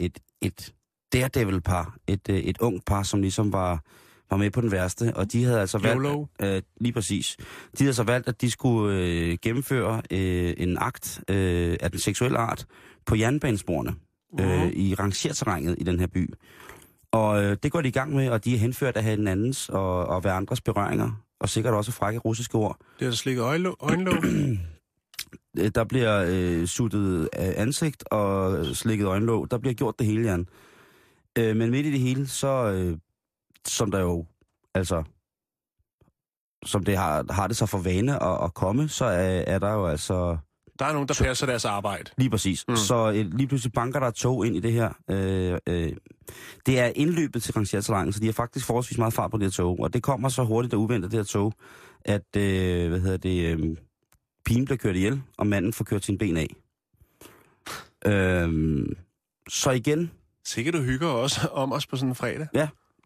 [0.06, 0.72] et, et
[1.12, 3.80] daredevil-par, et, øh, et ungt par, som ligesom var,
[4.30, 6.02] var med på den værste, og de havde altså valgt...
[6.02, 6.26] YOLO.
[6.42, 7.36] Øh, lige præcis.
[7.78, 12.00] De havde så valgt, at de skulle øh, gennemføre øh, en akt øh, af den
[12.00, 12.66] seksuelle art
[13.06, 13.94] på jernbanesporene
[14.40, 14.70] øh, Mhm.
[14.74, 16.34] i rangerterrænet i den her by.
[17.12, 20.06] Og øh, det går de i gang med, og de er henført af hinandens og,
[20.06, 22.78] og hverandres berøringer, og sikkert også frække russiske ord.
[23.00, 23.76] Det er slikket øjenlåg.
[25.58, 29.50] Øh, Der bliver øh, suttet af ansigt og slikket øjenlåg.
[29.50, 30.46] Der bliver gjort det hele, Jan.
[31.38, 32.98] Øh, men midt i det hele, så øh,
[33.66, 34.26] som der jo,
[34.74, 35.02] altså,
[36.64, 39.72] som det har, har det så for vane at, at komme, så er, er der
[39.72, 40.36] jo altså
[40.78, 42.10] Der er nogen, der passer deres arbejde.
[42.18, 42.64] Lige præcis.
[42.68, 42.76] Mm.
[42.76, 44.92] Så øh, lige pludselig banker der et tog ind i det her.
[45.10, 45.92] Øh, øh,
[46.66, 49.50] det er indløbet til rangerterrænet, så de har faktisk forholdsvis meget fart på det her
[49.50, 49.78] tog.
[49.80, 51.52] Og det kommer så hurtigt og uventet, det her tog,
[52.04, 53.76] at øh, hvad hedder det, øh,
[54.46, 56.56] pigen bliver kørt ihjel, og manden får kørt sin ben af.
[58.06, 58.86] Øh,
[59.48, 60.10] så igen,
[60.46, 62.48] Sikkert du hygger også om os på sådan en fredag.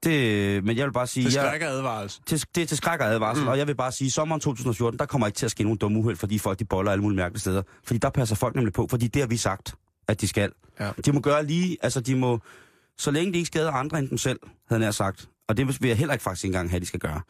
[0.05, 1.27] Det, men jeg vil bare sige...
[1.27, 2.23] Det jeg, skrækker advarsel.
[2.27, 3.49] til, det er til skræk og advarsel, mm.
[3.49, 5.99] og jeg vil bare sige, sommeren 2014, der kommer ikke til at ske nogen dumme
[5.99, 7.63] uheld, fordi folk de boller alle mulige mærkelige steder.
[7.85, 9.75] Fordi der passer folk nemlig på, fordi det har vi sagt,
[10.09, 10.53] at de skal.
[10.81, 10.91] Ja.
[11.05, 12.39] De må gøre lige, altså de må,
[12.99, 15.29] så længe de ikke skader andre end dem selv, havde jeg sagt.
[15.49, 17.21] Og det vil jeg heller ikke faktisk engang have, de skal gøre.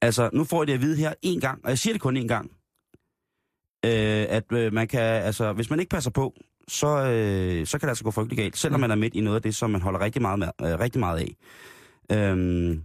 [0.00, 2.16] Altså, nu får I det at vide her en gang, og jeg siger det kun
[2.16, 2.50] en gang,
[3.86, 6.34] øh, at øh, man kan, altså, hvis man ikke passer på,
[6.68, 9.36] så, øh, så kan det altså gå frygtelig galt, selvom man er midt i noget
[9.36, 11.36] af det, som man holder rigtig meget, med, øh, rigtig meget af.
[12.12, 12.82] Øhm,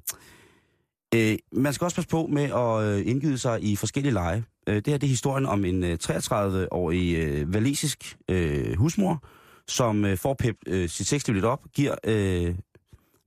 [1.16, 4.44] øh, man skal også passe på med at øh, indgive sig i forskellige lege.
[4.68, 9.24] Øh, det her det er historien om en øh, 33-årig øh, valisisk øh, husmor,
[9.68, 12.56] som øh, får pep øh, sit sexliv lidt op, giver, øh,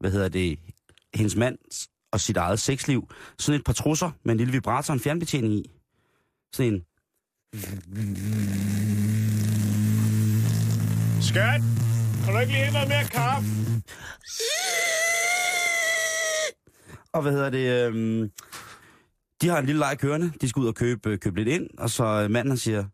[0.00, 0.58] hvad hedder det,
[1.14, 1.58] hendes mand
[2.12, 3.08] og sit eget sexliv
[3.38, 5.70] sådan et par trusser med en lille vibrator og en fjernbetjening i.
[6.52, 6.82] Sådan en,
[11.20, 11.60] Skat!
[12.24, 13.48] Kan du ikke lige hente noget mere kaffe?
[17.12, 17.86] Og hvad hedder det?
[17.86, 18.30] Øhm,
[19.42, 20.32] de har en lille leg kørende.
[20.40, 21.70] De skal ud og købe, øh, købe lidt ind.
[21.78, 22.84] Og så øh, manden han siger,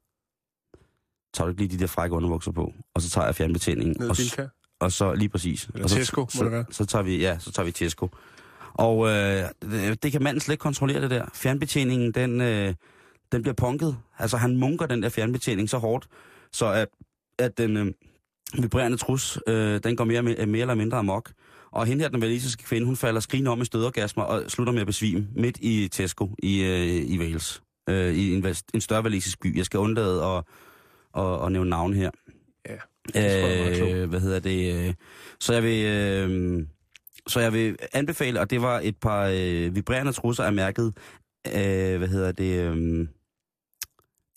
[1.34, 2.72] tager du ikke lige de der frække underbukser på?
[2.94, 3.96] Og så tager jeg fjernbetjeningen.
[4.00, 4.46] Ned og, Bilka?
[4.80, 5.64] og så lige præcis.
[5.74, 6.64] Eller og så, Tesco, må så, det være.
[6.70, 8.08] Så, tager vi, ja, så tager vi Tesco.
[8.74, 11.26] Og øh, det, det kan manden slet ikke kontrollere det der.
[11.34, 12.74] Fjernbetjeningen, den, øh,
[13.32, 13.96] den bliver punket.
[14.18, 16.08] Altså han munker den der fjernbetjening så hårdt,
[16.52, 16.88] så at,
[17.38, 17.92] at den øh,
[18.62, 21.32] vibrerende trus, øh, den går mere, mere, eller mindre amok.
[21.70, 24.80] Og hende her, den valisiske kvinde, hun falder skrigende om i stødorgasmer og slutter med
[24.80, 27.62] at besvime midt i Tesco i, øh, i Wales.
[27.88, 29.56] Øh, I en, en større valisisk by.
[29.56, 30.44] Jeg skal undlade at,
[31.16, 32.10] at, at nævne navn her.
[32.68, 32.74] Ja.
[34.02, 34.88] Øh, hvad hedder det?
[34.88, 34.94] Øh,
[35.40, 35.84] så jeg vil...
[35.84, 36.66] Øh,
[37.26, 40.92] så jeg vil anbefale, og det var et par øh, vibrerende trusser af mærket,
[41.46, 43.06] øh, hvad hedder det, øh,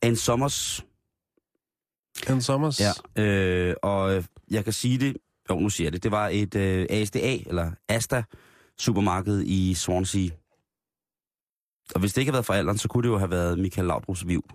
[0.04, 0.86] en sommers,
[2.22, 2.80] Ken Sommers.
[3.16, 5.18] ja, øh, og øh, jeg kan sige det,
[5.50, 8.24] jo nu siger jeg det, det var et øh, ASDA, eller ASTA,
[8.80, 10.30] supermarked i Swansea.
[11.96, 13.88] Og hvis det ikke havde været for alderen, så kunne det jo have været Michael
[13.88, 14.50] Laudrups Viv.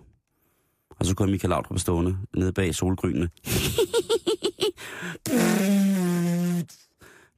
[0.89, 3.29] Og så kunne Michael Laudrup stående nede bag solgrynene.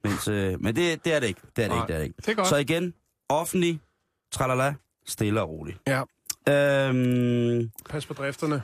[0.04, 1.40] Mens, øh, men det, det er det ikke.
[1.56, 2.16] Det er det Nej, ikke, det er det ikke.
[2.16, 2.48] det er godt.
[2.48, 2.94] Så igen,
[3.28, 3.80] offentlig,
[4.32, 4.74] tralala,
[5.06, 5.78] stille og roligt.
[5.86, 6.02] Ja.
[6.48, 8.62] Øhm, Pas på drifterne.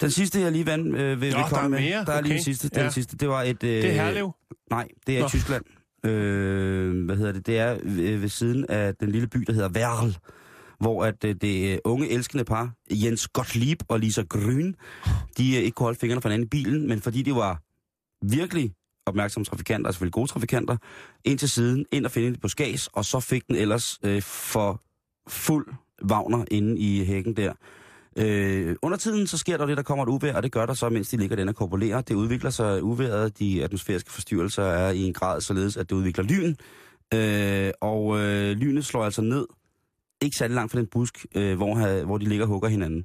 [0.00, 1.80] den sidste, jeg lige vandt, øh, vil, Nå, vil der komme er med.
[1.80, 2.04] mere?
[2.04, 2.34] Der er lige Okay.
[2.34, 2.68] den sidste.
[2.68, 2.90] Den Ja.
[2.90, 3.62] sidste, det var et...
[3.62, 4.32] Øh, Det er Herlev.
[4.70, 5.26] Nej, det er Nå.
[5.26, 5.64] i Tyskland.
[6.04, 7.46] Øh, hvad hedder det?
[7.46, 10.16] Det er ved, ved siden af den lille by, der hedder Werl,
[10.80, 14.72] hvor at øh, det øh, unge elskende par, Jens Gottlieb og Lisa Grün,
[15.38, 17.60] de øh, ikke kunne holde fingrene fra hinanden i bilen, men fordi de var
[18.26, 18.72] virkelig
[19.06, 20.76] opmærksomme trafikanter, og selvfølgelig gode trafikanter,
[21.24, 24.22] ind til siden, ind og finde det på skæs, og så fik den ellers øh,
[24.22, 24.82] for
[25.28, 25.66] fuld
[26.08, 27.52] vagner inde i hækken der.
[28.16, 30.74] Øh, under tiden så sker der det, der kommer et uvejr, og det gør der
[30.74, 32.00] så, mens de ligger den og korpolerer.
[32.00, 36.24] Det udvikler sig uværet, de atmosfæriske forstyrrelser er i en grad således, at det udvikler
[36.24, 36.54] lyn.
[37.14, 39.46] Øh, og øh, lynet slår altså ned,
[40.22, 43.04] ikke særlig langt fra den busk, øh, hvor, ha- hvor de ligger og hugger hinanden.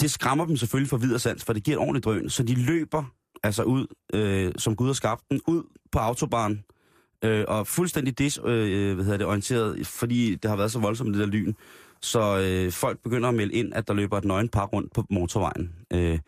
[0.00, 2.54] Det skræmmer dem selvfølgelig for videre sans, for det giver et ordentligt drøn, så de
[2.54, 3.04] løber
[3.42, 6.64] altså ud, øh, som Gud har skabt den, ud på autobahn,
[7.26, 11.14] øh, og fuldstændig dis, øh, hvad hedder det, orienteret, fordi det har været så voldsomt
[11.14, 11.52] det der lyn.
[12.02, 15.04] Så øh, folk begynder at melde ind, at der løber et nøgen par rundt på
[15.10, 15.74] motorvejen.
[15.92, 16.18] Øh,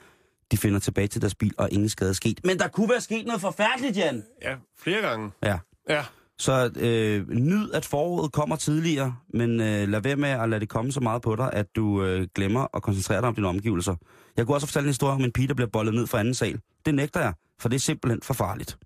[0.53, 2.41] de finder tilbage til deres bil, og ingen skade er sket.
[2.45, 4.25] Men der kunne være sket noget forfærdeligt, Jan!
[4.43, 5.31] Ja, flere gange.
[5.43, 5.59] Ja.
[5.89, 6.05] Ja.
[6.39, 10.69] Så øh, nyd, at foråret kommer tidligere, men øh, lad være med at lade det
[10.69, 13.97] komme så meget på dig, at du øh, glemmer at koncentrere dig om dine omgivelser.
[14.37, 16.35] Jeg kunne også fortælle en historie om en pige, der bliver bollet ned fra anden
[16.35, 16.61] sal.
[16.87, 18.79] Det nægter jeg, for det er simpelthen for farligt.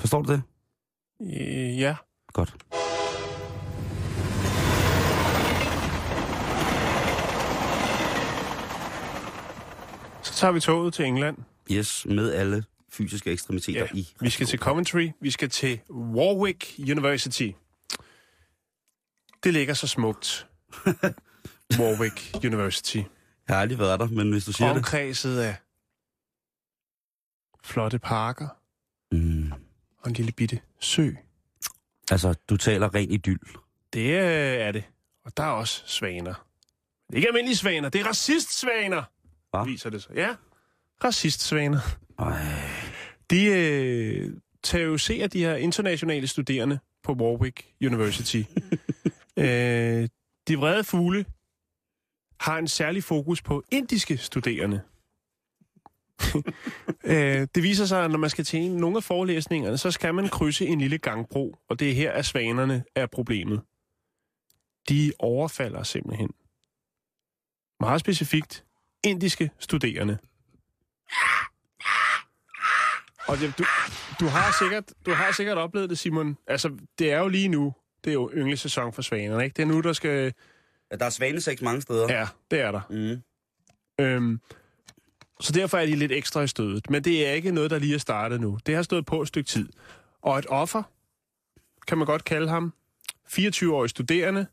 [0.00, 0.42] Forstår du det?
[1.22, 1.96] Øh, ja.
[2.32, 2.54] Godt.
[10.22, 11.36] Så tager vi toget til England.
[11.70, 13.86] Yes, med alle fysiske ekstremiteter Ja.
[13.98, 14.14] i.
[14.20, 15.10] Vi skal til Coventry.
[15.20, 17.50] Vi skal til Warwick University.
[19.44, 20.46] Det ligger så smukt.
[21.78, 22.96] Warwick University.
[22.96, 24.76] Jeg har aldrig været der, men hvis du siger det...
[24.76, 25.56] Omkredset af
[27.64, 28.48] flotte parker
[29.12, 29.52] Mm,
[30.06, 31.10] og en lille bitte sø.
[32.10, 33.38] altså, du taler ren idyll.
[33.92, 34.84] Det øh, er det.
[35.24, 36.34] Og der er også svaner.
[37.06, 39.02] Det er ikke almindelige svaner, det er racistsvaner,
[39.50, 39.64] Hva?
[39.64, 40.14] viser det sig.
[40.14, 40.28] Ja,
[41.04, 41.80] racistsvaner.
[42.18, 42.42] Ej,
[43.30, 48.42] De øh, terroriserer de her internationale studerende på Warwick University.
[49.36, 50.08] øh,
[50.48, 51.24] de vrede fugle
[52.40, 54.80] har en særlig fokus på indiske studerende.
[57.12, 60.14] øh, det viser sig, at når man skal til en, nogle af forelæsningerne, så skal
[60.14, 63.60] man krydse en lille gangbro, og det er her, at svanerne er problemet.
[64.88, 66.30] De overfalder simpelthen.
[67.80, 68.64] Meget specifikt
[69.04, 70.18] indiske studerende.
[73.28, 73.64] Og det, du,
[74.20, 76.36] du, har sikkert, du har sikkert oplevet det, Simon.
[76.46, 77.74] Altså, det er jo lige nu.
[78.04, 79.54] Det er jo yndlingssæson for svanerne, ikke?
[79.54, 80.32] Det er nu, der skal...
[80.90, 82.12] Ja, der er svaneseks mange steder.
[82.12, 82.80] Ja, det er der.
[82.90, 83.22] Mm.
[84.04, 84.40] Øhm,
[85.40, 86.90] så derfor er de lidt ekstra i stødet.
[86.90, 88.58] Men det er ikke noget, der lige er startet nu.
[88.66, 89.68] Det har stået på et stykke tid.
[90.22, 90.82] Og et offer,
[91.86, 92.72] kan man godt kalde ham,
[93.28, 94.46] 24-årig studerende,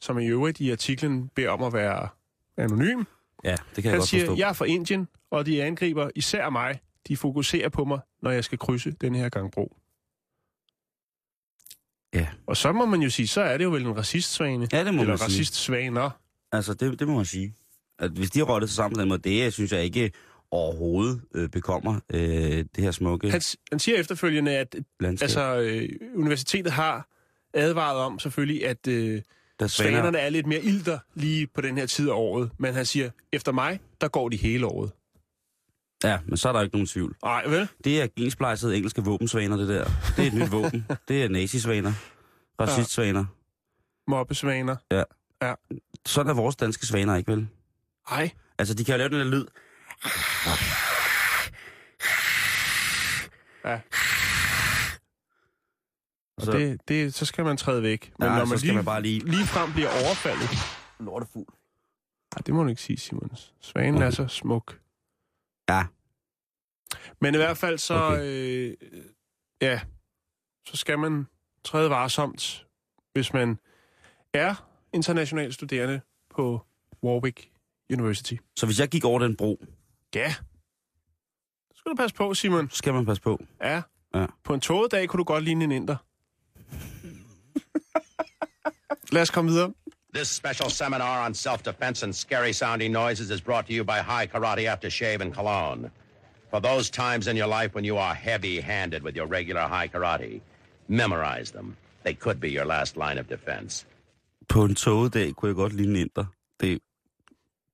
[0.00, 2.08] som i øvrigt i artiklen beder om at være
[2.56, 3.04] anonym.
[3.44, 4.36] Ja, det kan jeg Han godt siger, forstå.
[4.38, 6.80] jeg er fra Indien, og de angriber især mig.
[7.08, 9.76] De fokuserer på mig, når jeg skal krydse den her gang bro.
[12.14, 12.28] Ja.
[12.46, 14.68] Og så må man jo sige, så er det jo vel en racistsvane.
[14.72, 15.26] Ja, det må Eller man sige.
[15.26, 16.10] racistsvaner.
[16.52, 17.54] Altså, det, det må man sige.
[17.98, 20.12] At hvis de har rottet sig sammen på den måde, det synes jeg ikke
[20.50, 25.24] overhovedet øh, bekommer øh, det her smukke Han, han siger efterfølgende, at landskab.
[25.24, 27.08] altså, øh, universitetet har
[27.54, 29.22] advaret om selvfølgelig, at øh,
[29.60, 32.50] der svaner, svanerne er lidt mere ilter lige på den her tid af året.
[32.58, 34.90] Men han siger, efter mig, der går de hele året.
[36.04, 37.16] Ja, men så er der ikke nogen tvivl.
[37.24, 37.68] Nej, vel?
[37.84, 39.84] Det er gensplejsede engelske våbensvaner, det der.
[40.16, 40.86] Det er et nyt våben.
[41.08, 41.92] Det er nazisvaner.
[42.60, 43.24] Racistsvaner.
[44.10, 44.76] Mobbesvaner.
[46.06, 47.48] Sådan er vores danske svaner ikke, vel?
[48.10, 49.46] Ej, Altså, de kan jo lave den der lyd.
[53.64, 53.80] Ja.
[56.36, 58.12] Og Så- det, det, så skal man træde væk.
[58.18, 60.48] Men Ja, når så man skal lige, man bare lige- lige frem bliver overfaldet...
[61.00, 61.52] Lortefugl.
[62.34, 63.54] Nej, det må du ikke sige, Simons.
[63.60, 64.80] Svanen er så smuk.
[65.68, 65.86] Ja.
[67.20, 67.94] Men i hvert fald så...
[67.94, 68.22] Okay.
[68.22, 68.76] Øh,
[69.62, 69.80] ja,
[70.66, 71.26] så skal man
[71.64, 72.66] træde varsomt,
[73.12, 73.58] hvis man
[74.32, 76.66] er international studerende på
[77.02, 77.50] Warwick
[77.92, 78.34] University.
[78.56, 79.64] Så hvis jeg gik over den bro,
[80.14, 80.34] Ja.
[81.70, 82.70] Så skal du passe på, Simon.
[82.70, 83.40] så skal man passe på.
[83.62, 83.82] Ja.
[84.14, 84.26] Ja.
[84.44, 85.96] På en tågedag kunne du godt ligne en inder.
[89.12, 89.72] Lad os komme videre.
[90.14, 94.26] This special seminar on self-defense and scary sounding noises is brought to you by High
[94.26, 95.90] Karate Aftershave and Cologne.
[96.50, 100.40] For those times in your life when you are heavy-handed with your regular high karate,
[100.88, 101.76] memorize them.
[102.04, 103.86] They could be your last line of defense.
[104.48, 106.24] På en togedag kunne jeg godt lide en inder.
[106.60, 106.78] Det,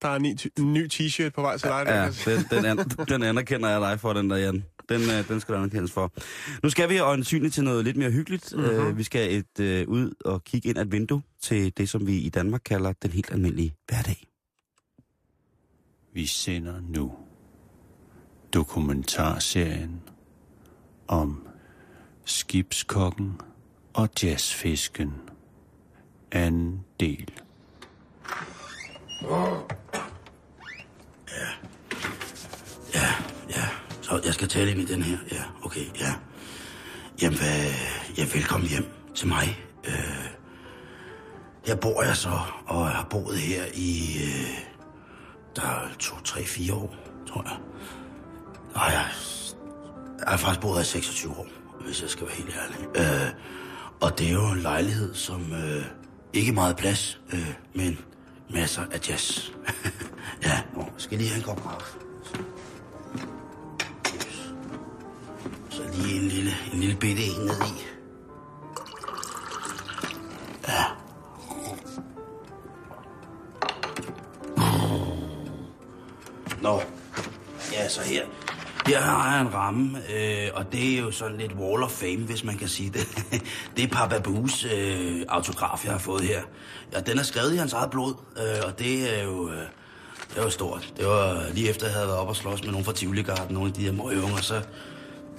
[0.05, 1.85] Der er en ny, en ny t-shirt på vej til dig.
[1.87, 4.65] ja, den, den, an, den anerkender jeg dig for, den der, Jan.
[4.89, 6.13] Den, øh, den skal du anerkendes for.
[6.63, 8.53] Nu skal vi øjensynligt til noget lidt mere hyggeligt.
[8.53, 8.65] Mhm.
[8.65, 8.87] Mm-hmm.
[8.87, 12.07] Uh, vi skal et, uh, ud og kigge ind ad et vindue til det, som
[12.07, 14.27] vi i Danmark kalder den helt almindelige hverdag.
[16.15, 17.13] Vi sender nu
[18.55, 20.01] dokumentarserien
[21.09, 21.47] om
[22.25, 23.41] skibskokken
[23.95, 25.13] og jazzfisken.
[26.33, 27.33] Anden del.
[29.23, 29.84] Ja,
[34.25, 35.19] jeg skal tale ind i den her.
[35.33, 36.15] Ja, okay, ja.
[37.23, 37.73] Jamen, hvad,
[38.19, 39.59] ja, velkommen hjem til mig.
[39.87, 40.27] Øh,
[41.67, 44.17] her bor jeg så, og jeg har boet her i...
[44.25, 44.59] Øh,
[45.57, 46.95] der er to, tre, fire år,
[47.29, 47.59] tror jeg.
[48.75, 49.07] Nej, jeg,
[50.19, 51.47] jeg har faktisk boet her i 26 år,
[51.87, 52.97] hvis jeg skal være helt ærlig.
[52.97, 53.31] Øh,
[54.01, 55.85] og det er jo en lejlighed, som øh,
[56.33, 57.99] ikke er meget plads, øh, men
[58.51, 59.51] masser af jazz.
[60.47, 61.99] ja, nu skal jeg lige have en kop kaffe.
[65.97, 67.85] Lige en lille, en lille bitte en ned i.
[70.69, 70.85] Ja.
[76.63, 76.83] Nå,
[77.73, 78.25] ja, så her.
[78.87, 82.17] Her har jeg en ramme, øh, og det er jo sådan lidt wall of fame,
[82.17, 83.07] hvis man kan sige det.
[83.77, 86.41] det er Papa Bues øh, autograf, jeg har fået her.
[86.93, 89.51] Ja, den er skrevet i hans eget blod, øh, og det er jo...
[89.51, 89.63] Øh,
[90.35, 90.93] det var stort.
[90.97, 93.69] Det var lige efter, jeg havde været op og slås med nogle fra Tivoli-garden, nogle
[93.69, 94.63] af de her møgeunger, så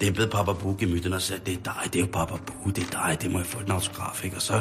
[0.01, 2.83] dæmpede Papa Boo gemytten og sagde, det er dig, det er jo Papa Boo, det
[2.83, 4.35] er dig, det må jeg få en autograf, ikke?
[4.35, 4.53] Og så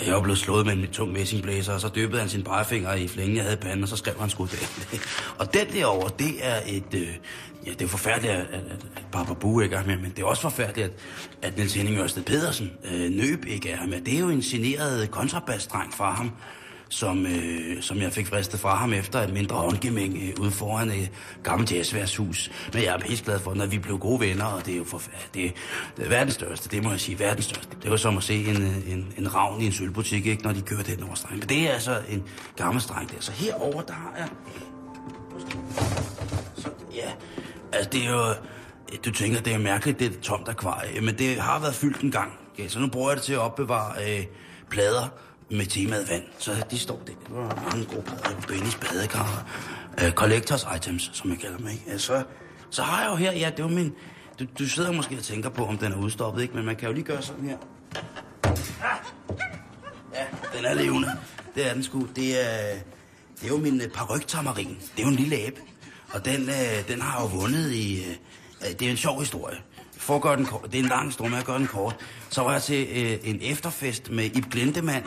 [0.00, 2.94] er jeg jo blevet slået med en tung messingblæser, og så dyppede han sin pegefinger
[2.94, 5.00] i flængen, jeg havde i panden, og så skrev han sgu det.
[5.38, 6.94] Og den derovre, det er et...
[6.94, 7.08] Øh,
[7.66, 8.62] ja, det er forfærdeligt, at, at,
[8.96, 10.92] at Papa Bue ikke er med, men det er også forfærdeligt, at,
[11.42, 14.00] at Niels Henning Ørsted Pedersen øh, nøb ikke er med.
[14.00, 16.30] Det er jo en generet kontrabasstreng fra ham,
[16.88, 20.90] som, øh, som jeg fik fristet fra ham efter et mindre håndgemæng øh, ude foran
[20.90, 21.10] et
[21.42, 22.50] gammelt jazzværshus.
[22.72, 24.84] Men jeg er pisse glad for, når vi blev gode venner, og det er jo
[24.84, 25.02] for,
[25.34, 25.52] det,
[25.96, 27.76] det er verdens største, det må jeg sige, verdens største.
[27.82, 30.52] Det var som at se en, øh, en, en ravn i en sølvbutik, ikke, når
[30.52, 31.40] de kørte den over strengen.
[31.40, 32.24] Men det er altså en
[32.56, 33.20] gammel streng der.
[33.20, 34.28] Så herover der har jeg...
[36.56, 37.10] Så, ja,
[37.72, 38.34] altså det er jo...
[39.04, 42.00] Du tænker, det er mærkeligt, det er et tomt akvarie, men det har været fyldt
[42.00, 42.32] en gang.
[42.52, 44.24] Okay, så nu bruger jeg det til at opbevare øh,
[44.70, 45.08] plader
[45.50, 46.22] med temaet vand.
[46.38, 47.12] Så de står der.
[47.12, 49.46] Det var mange gode plader Bennys badekar.
[50.02, 51.98] Uh, collectors items, som jeg kalder dem, ikke?
[51.98, 52.22] Så,
[52.70, 53.92] så har jeg jo her, ja, det var min...
[54.38, 56.54] Du, du sidder måske og tænker på, om den er udstoppet, ikke?
[56.54, 57.56] Men man kan jo lige gøre sådan her.
[60.14, 60.24] Ja,
[60.58, 61.12] den er levende.
[61.54, 62.06] Det er den sgu.
[62.16, 62.74] Det er,
[63.36, 64.78] det er jo min øh, parryktamarin.
[64.96, 65.60] Det er jo en lille abe.
[66.12, 68.00] Og den, øh, den har jo vundet i...
[68.00, 68.10] Øh,
[68.60, 69.56] øh, det er en sjov historie.
[69.98, 71.96] For at gøre den kort, det er en lang historie, men jeg gør den kort.
[72.30, 75.04] Så var jeg til øh, en efterfest med Ib Glindemann,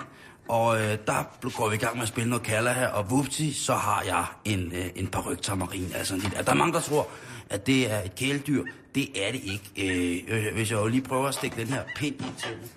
[0.50, 3.54] og øh, der går vi i gang med at spille noget kalder her, og vupti,
[3.54, 5.92] så har jeg en, øh, en par rygtamarin.
[5.96, 7.08] Altså en altså, der er mange, der tror,
[7.50, 8.64] at det er et kæledyr.
[8.96, 9.72] Det er det ikke.
[9.78, 12.56] Øh, øh, hvis jeg jo lige prøver at stikke den her pind ind til.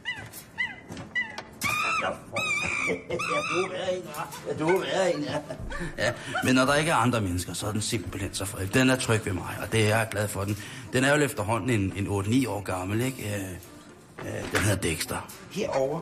[2.03, 2.09] Ja,
[3.51, 4.03] du er en,
[4.49, 4.65] ja.
[4.65, 5.39] du er en, ja.
[5.99, 6.13] ja.
[6.45, 8.67] Men når der ikke er andre mennesker, så er den simpelthen så fred.
[8.67, 10.57] Den er tryg ved mig, og det er jeg glad for den.
[10.93, 13.23] Den er jo efterhånden en, en 8-9 år gammel, ikke?
[13.23, 15.31] Øh, øh, den hedder Dexter.
[15.51, 16.01] Herover.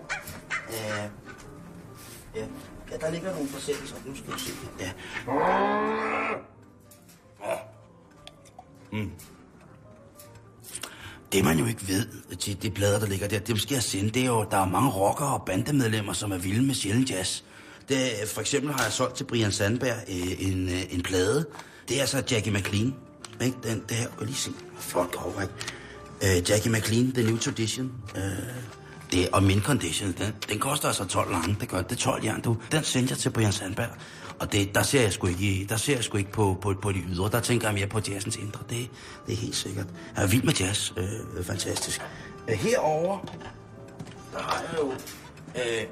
[0.69, 1.30] Øh,
[2.35, 2.45] ja.
[2.91, 3.97] ja, der ligger nogle forsendelser.
[4.07, 4.53] Nu skal du se.
[4.81, 4.91] Ja.
[7.45, 7.57] Ja.
[8.93, 9.11] Mm.
[11.33, 14.11] Det man jo ikke ved til det plader, der ligger der, det skal jeg sende,
[14.11, 17.43] det er jo, der er mange rockere og bandemedlemmer, som er vilde med sjældent jazz.
[17.89, 21.47] Det, for eksempel har jeg solgt til Brian Sandberg øh, en, øh, en plade.
[21.89, 22.95] Det er så Jackie McLean.
[23.41, 23.57] Ikke?
[23.63, 24.51] Den, det her, lige se.
[24.79, 26.39] Flot cover, ikke?
[26.39, 27.93] Øh, Jackie McLean, The New Tradition.
[28.17, 28.23] Øh,
[29.13, 31.57] det, og Min Condition, den, den koster altså 12 lange.
[31.61, 32.57] Det gør det er 12 jern, du.
[32.73, 33.89] Den sendte jeg til Brian Sandberg.
[34.41, 36.93] Og det, der ser jeg sgu ikke, der ser jeg sgu ikke på, på, på
[36.93, 37.31] de ydre.
[37.31, 38.61] Der tænker jeg mere på jazzens indre.
[38.71, 38.91] Det,
[39.27, 39.87] det er helt sikkert.
[40.17, 40.93] Jeg er vild med jazz.
[40.97, 41.05] Øh,
[41.39, 42.01] øh fantastisk.
[42.49, 43.19] Øh, herover
[44.33, 44.93] der har jeg jo...
[45.57, 45.87] Øh,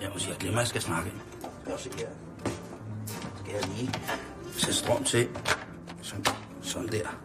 [0.00, 1.12] jeg må sige, jeg glemmer, at jeg skal snakke.
[1.68, 2.08] Jeg se her.
[3.38, 3.90] Skal jeg lige
[4.52, 5.28] sætte strøm til.
[6.02, 6.24] Sådan,
[6.62, 7.18] sådan der.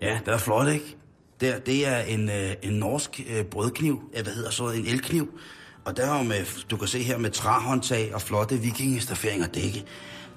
[0.00, 0.96] Ja, det er flot, ikke?
[1.40, 5.38] Der, det er en, øh, en norsk øh, brødkniv, ja, hvad hedder så, en elkniv.
[5.84, 9.84] Og der er jo med, du kan se her med træhåndtag og flotte vikingestaferinger dække.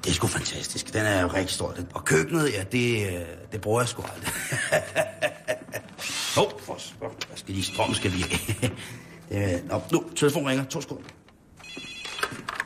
[0.03, 0.93] Det er sgu fantastisk.
[0.93, 1.75] Den er jo rigtig stor.
[1.93, 4.33] Og køkkenet, ja, det, øh, det bruger jeg sgu aldrig.
[6.35, 8.25] Hov, oh, for jeg skal lige strøm, skal vi
[9.31, 10.65] øh, Nå, nu, telefon ringer.
[10.65, 11.09] To sekunder.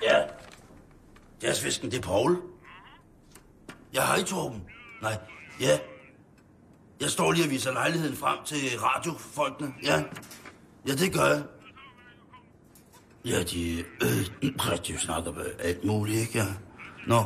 [0.03, 0.19] Ja.
[1.43, 2.37] Jazzfisken, det er Paul.
[3.93, 4.61] Jeg hej i Torben.
[5.01, 5.17] Nej,
[5.59, 5.77] ja.
[7.03, 9.73] Jeg står lige og viser lejligheden frem til radiofolkene.
[9.83, 10.03] Ja.
[10.87, 11.43] Ja, det gør jeg.
[13.25, 16.37] Ja, de, øh, de snakker med øh, alt muligt, ikke?
[16.39, 16.45] Ja.
[17.07, 17.23] Nå,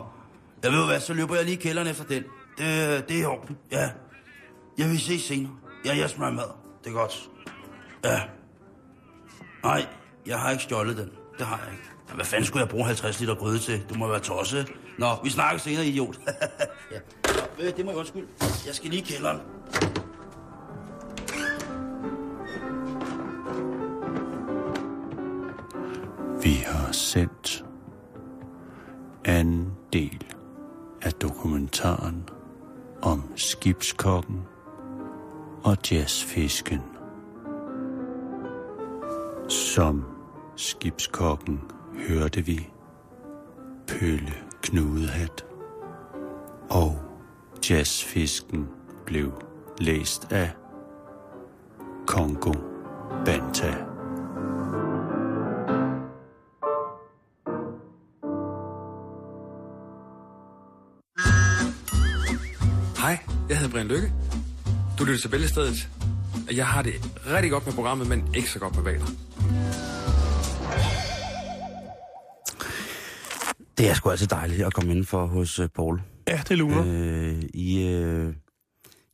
[0.63, 2.23] jeg ved hvad, så løber jeg lige i kælderen efter den.
[2.57, 3.89] Det, det er i orden, ja.
[4.77, 5.51] Jeg vil se senere.
[5.85, 6.49] Ja, jeg smager mad.
[6.83, 7.29] Det er godt.
[8.03, 8.21] Ja.
[9.63, 9.85] Nej,
[10.25, 11.11] jeg har ikke stjålet den.
[11.37, 12.15] Det har jeg ikke.
[12.15, 13.85] Hvad fanden skulle jeg bruge 50 liter gryde til?
[13.89, 14.71] Du må være tosset.
[14.97, 16.19] Nå, vi snakker senere, idiot.
[16.91, 16.99] ja.
[17.57, 18.27] Nå, det må jeg undskylde.
[18.65, 19.41] Jeg skal lige i kælderen.
[26.43, 27.65] Vi har sendt
[29.25, 30.25] anden del
[31.01, 32.29] af dokumentaren
[33.01, 34.41] om skibskokken
[35.63, 36.81] og jazzfisken.
[39.49, 40.05] Som
[40.55, 41.61] skibskokken
[42.07, 42.69] hørte vi
[43.87, 45.45] Pølle Knudehat
[46.69, 47.06] og
[47.69, 48.67] jazzfisken
[49.05, 49.31] blev
[49.79, 50.51] læst af
[52.07, 52.53] Kongo
[53.25, 53.71] Banta.
[62.97, 63.17] Hej,
[63.49, 64.13] jeg hedder Brian Lykke.
[64.99, 65.89] Du lytter til Bæltestedet.
[66.51, 66.93] Jeg har det
[67.27, 69.05] rigtig godt med programmet, men ikke så godt med valer.
[73.77, 76.01] Det er sgu altid dejligt at komme indenfor hos uh, Paul.
[76.27, 76.83] Ja, det luner.
[76.87, 78.33] Øh, I, øh,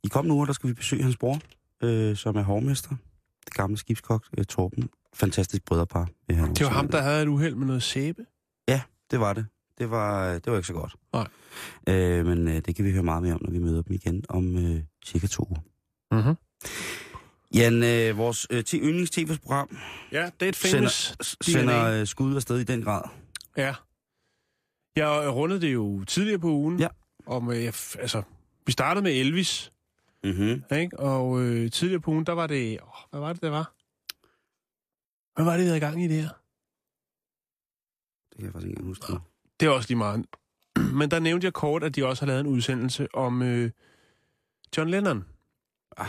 [0.04, 1.40] I kommende uger, der skal vi besøge hans bror,
[1.84, 2.96] øh, som er hovmester.
[3.46, 4.90] Det gamle skibskok, øh, Torben.
[5.14, 6.08] Fantastisk brødrepar.
[6.28, 8.26] vil jeg Det var ham, der havde et uheld med noget sæbe.
[8.68, 9.46] Ja, det var det.
[9.78, 10.96] Det var, det var ikke så godt.
[11.14, 11.28] Nej.
[11.88, 14.24] Øh, men øh, det kan vi høre meget mere om, når vi møder dem igen
[14.30, 15.62] om øh, cirka to uger.
[16.12, 16.36] Mm-hmm.
[17.56, 19.78] Jan, øh, vores øh, yndlings-tv-program
[20.12, 23.02] Ja, det er et famous sender, sender øh, skud afsted i den grad.
[23.58, 23.74] Ja.
[24.96, 26.80] Jeg rundede det jo tidligere på ugen.
[26.80, 26.88] Ja.
[27.26, 27.66] Om, øh,
[28.00, 28.22] altså,
[28.66, 29.70] vi startede med Elvis,
[30.26, 30.64] Mm-hmm.
[30.78, 31.00] ikke?
[31.00, 32.80] og øh, tidligere på ugen, der var det...
[32.82, 33.74] Åh, hvad var det, der var?
[35.36, 36.30] Hvad var det, vi havde i gang i det her?
[38.30, 39.12] Det kan jeg faktisk ikke huske.
[39.12, 39.20] nu.
[39.60, 40.26] Det er også lige meget.
[41.00, 43.72] Men der nævnte jeg kort, at de også har lavet en udsendelse om øh,
[44.78, 45.26] John Lennon.
[45.98, 46.08] Ah.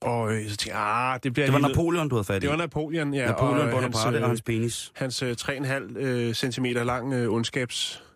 [0.00, 2.40] Og øh, så tænkte jeg, ah, det bliver Det var Napoleon, du havde fat i.
[2.40, 3.26] Det var Napoleon, ja.
[3.26, 4.92] Napoleon og, Bonaparte hans, og øh, hans penis.
[4.94, 8.07] hans øh, 3,5 øh, centimeter lang øh, ondskabsknorte.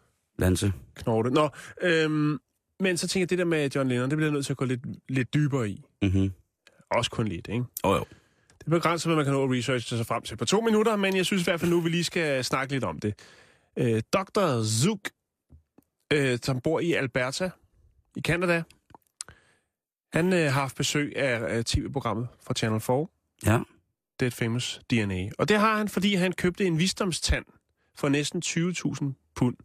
[0.42, 0.72] Lanse.
[1.06, 1.48] Nå,
[1.82, 2.38] øhm,
[2.80, 4.56] men så tænker jeg, det der med John Lennon, det bliver jeg nødt til at
[4.56, 5.82] gå lidt, lidt dybere i.
[6.02, 6.32] Mm-hmm.
[6.90, 7.64] Også kun lidt, ikke?
[7.82, 8.04] Oh, jo.
[8.58, 10.96] Det er begrænset, hvad man kan nå at researche sig frem til på to minutter,
[10.96, 13.14] men jeg synes i hvert fald nu, vi lige skal snakke lidt om det.
[13.78, 14.62] Øh, Dr.
[14.62, 15.00] Zook,
[16.12, 17.50] øh, som bor i Alberta
[18.16, 18.62] i Canada,
[20.12, 23.06] han øh, har haft besøg af, af tv-programmet fra Channel 4.
[23.46, 23.58] Ja.
[24.20, 25.30] Det er et famous DNA.
[25.38, 27.44] Og det har han, fordi han købte en visdomstand
[27.96, 29.56] for næsten 20.000 pund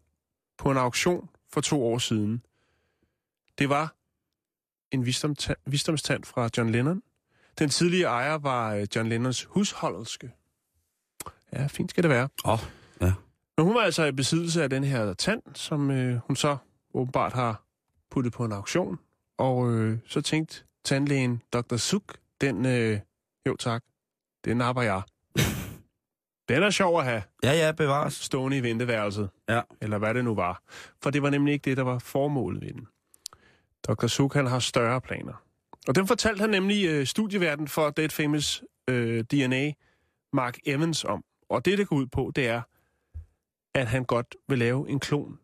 [0.58, 2.42] på en auktion for to år siden.
[3.58, 3.96] Det var
[4.92, 5.06] en
[5.66, 7.04] visdomstand fra John Lennon.
[7.60, 10.32] Den tidlige ejer var øh, John Lennons husholderske.
[11.54, 12.30] Ja, fint skal det være.
[12.46, 12.60] Oh,
[13.02, 13.14] ja.
[13.58, 16.58] Men hun var altså i besiddelse af den her tand, som øh, hun så
[16.94, 17.64] åbenbart har
[18.12, 19.00] puttet på en auktion.
[19.38, 21.76] Og øh, så tænkte tandlægen Dr.
[21.78, 23.00] Suk, den, øh,
[23.48, 23.84] jo tak,
[24.46, 25.02] den napper jeg.
[26.50, 28.14] Den er sjov at have Ja, ja, bevares.
[28.14, 29.30] stående i venteværelset.
[29.50, 29.62] Ja.
[29.82, 30.64] Eller hvad det nu var.
[31.04, 32.88] For det var nemlig ikke det, der var formålet ved den.
[33.88, 34.08] Dr.
[34.08, 35.44] Suk, han har større planer.
[35.88, 39.72] Og den fortalte han nemlig øh, studieverden for Dead Famous øh, DNA,
[40.34, 41.24] Mark Evans, om.
[41.50, 42.62] Og det, det går ud på, det er,
[43.76, 45.40] at han godt vil lave en klon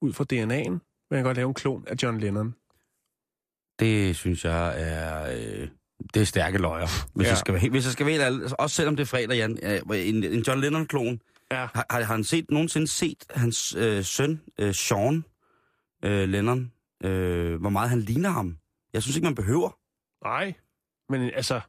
[0.00, 2.54] ud fra DNA'en, vil han godt lave en klon af John Lennon.
[3.78, 5.36] Det synes jeg er...
[5.62, 5.68] Øh,
[6.14, 7.30] det er stærke løjer, hvis, Ja.
[7.30, 8.60] jeg skal hvis jeg skal være helt ærlig.
[8.60, 9.58] Også selvom det er fredag, Jan.
[9.62, 11.20] øh, En, en John Lennon-klon.
[11.52, 11.66] Ja.
[11.74, 15.24] Har, har han set, nogensinde set hans øh, søn, øh, Sean
[16.04, 16.72] øh, Lennon,
[17.04, 18.56] øh, hvor meget han ligner ham?
[18.92, 19.76] Jeg synes ikke, man behøver.
[20.24, 20.54] Nej,
[21.08, 21.60] men altså,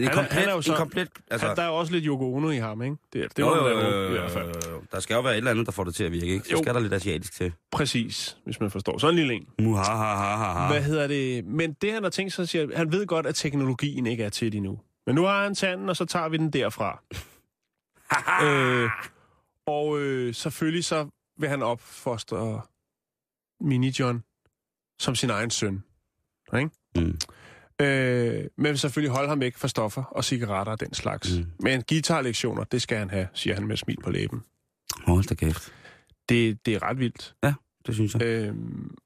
[0.00, 0.32] Men en Han er- komplet...
[0.40, 2.56] han er jo så- en komplet altså, han, der er også lidt Yoko Ono i
[2.56, 2.96] ham, ikke?
[3.12, 4.46] Det, det jo, må jo, jo, jo, i hvert fald.
[4.66, 4.82] jo, jo.
[4.92, 6.44] Der skal jo være et eller andet, der får det til at virke, ikke?
[6.46, 6.62] Så Jo.
[6.62, 7.52] skal der lidt asiatisk til.
[7.72, 8.98] Præcis, hvis man forstår.
[8.98, 9.48] Sådan en lille en.
[9.66, 10.66] Muhahahaha.
[10.72, 11.44] Hvad hedder det?
[11.44, 14.52] Men det, han har tænkt sig, siger, han ved godt, at teknologien ikke er til
[14.52, 14.80] det endnu.
[15.06, 17.02] Men nu har han tanden, og så tager vi den derfra.
[18.46, 18.90] øh,
[19.66, 21.06] og øh, selvfølgelig så
[21.38, 22.60] vil han opfostre
[23.64, 24.16] Mini-John
[24.98, 25.84] som sin egen søn.
[26.58, 26.70] Ikke?
[26.96, 27.18] Mm.
[27.80, 31.38] Øh, men vil selvfølgelig holde ham væk fra stoffer og cigaretter og den slags.
[31.38, 31.46] Mm.
[31.60, 34.42] Men guitarlektioner, det skal han have, siger han med smil på læben.
[35.06, 35.72] Hold da kæft.
[36.28, 37.34] Det, det er ret vildt.
[37.86, 38.22] Det synes jeg.
[38.22, 38.54] Øh,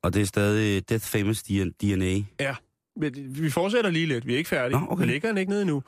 [0.03, 2.23] Og det er stadig Death Famous DNA.
[2.97, 4.27] Men vi fortsætter lige lidt.
[4.27, 4.81] Vi er ikke færdige.
[4.81, 5.05] Nå, okay.
[5.05, 5.83] Vi ligger han ikke nede endnu.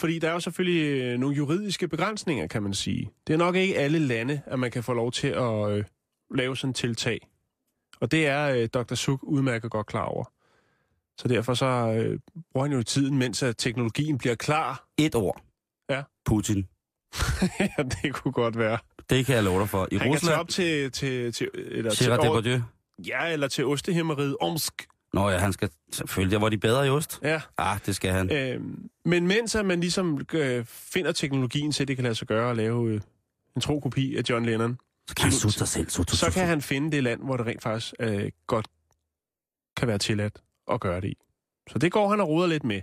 [0.00, 3.10] Fordi der er jo selvfølgelig øh, nogle juridiske begrænsninger, kan man sige.
[3.26, 5.84] Det er nok ikke alle lande, at man kan få lov til at øh,
[6.34, 7.28] lave sådan en tiltag.
[8.00, 8.94] Og det er øh, Dr.
[8.94, 10.24] Suk udmærket godt klar over.
[11.18, 12.18] Så derfor så øh,
[12.52, 14.88] bruger han jo tiden, mens at teknologien bliver klar.
[14.98, 15.42] Et ord.
[15.90, 16.02] Ja.
[16.24, 16.68] Putin.
[17.60, 18.78] ja, det kunne godt være.
[19.10, 19.88] Det kan jeg love dig for.
[19.92, 20.40] I Han kan tage Rusland...
[20.40, 22.60] op til, til, til, eller til, Gerard Depardieu.
[23.06, 24.86] ja, eller til Ostehimmeriet Omsk.
[25.12, 26.32] Nå ja, han skal selvfølgelig.
[26.32, 27.18] Der var de bedre i ost.
[27.22, 28.32] Ja, Ah, det skal han.
[28.32, 32.28] Øhm, men mens at man ligesom øh, finder teknologien til, at det kan lade sig
[32.28, 33.00] gøre at lave øh,
[33.56, 35.88] en tro kopi af John Lennon, Så kan han sig selv.
[35.90, 38.68] Sut, sut, så kan han finde det land, hvor det rent faktisk øh, godt
[39.76, 40.40] kan være tilladt
[40.70, 41.16] at gøre det i.
[41.70, 42.80] Så det går han og roder lidt med.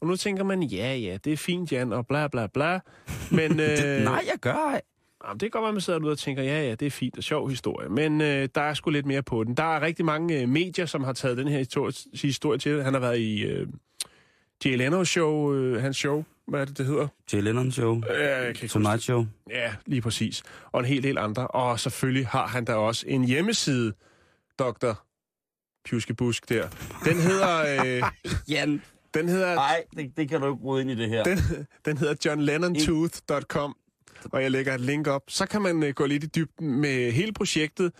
[0.00, 2.80] Og nu tænker man, ja, ja, det er fint, Jan, og bla, bla, bla.
[3.30, 4.80] Men, øh, Det, nej, jeg gør ej.
[5.24, 7.18] Jamen, det kan godt være, man sidder derude og tænker, ja, ja, det er fint
[7.18, 7.88] og sjov historie.
[7.88, 9.54] Men øh, der er sgu lidt mere på den.
[9.54, 12.82] Der er rigtig mange øh, medier, som har taget den her historie, historie til.
[12.82, 13.66] Han har været i øh,
[14.64, 16.24] Jay Leno show, øh, hans show.
[16.46, 17.08] Hvad er det, det hedder?
[17.32, 17.96] Jay Lennon Show.
[17.96, 19.26] Øh, Tonight Show.
[19.50, 20.42] Ja, lige præcis.
[20.72, 21.46] Og en hel del andre.
[21.46, 23.92] Og selvfølgelig har han da også en hjemmeside,
[24.58, 24.92] Dr.
[25.84, 26.68] Pjuskebusk der.
[27.04, 27.84] Den hedder...
[27.84, 28.02] Øh,
[28.54, 28.82] Jan.
[29.14, 29.54] den hedder...
[29.54, 31.24] Nej, det, det kan du ikke bryde ind i det her.
[31.24, 31.38] Den,
[31.84, 33.76] den hedder johnlennontooth.com,
[34.32, 35.22] og jeg lægger et link op.
[35.28, 37.92] Så kan man øh, gå lidt i dybden med hele projektet,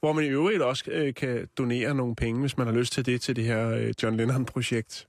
[0.00, 3.06] hvor man i øvrigt også øh, kan donere nogle penge, hvis man har lyst til
[3.06, 5.08] det, til det her øh, John Lennon-projekt.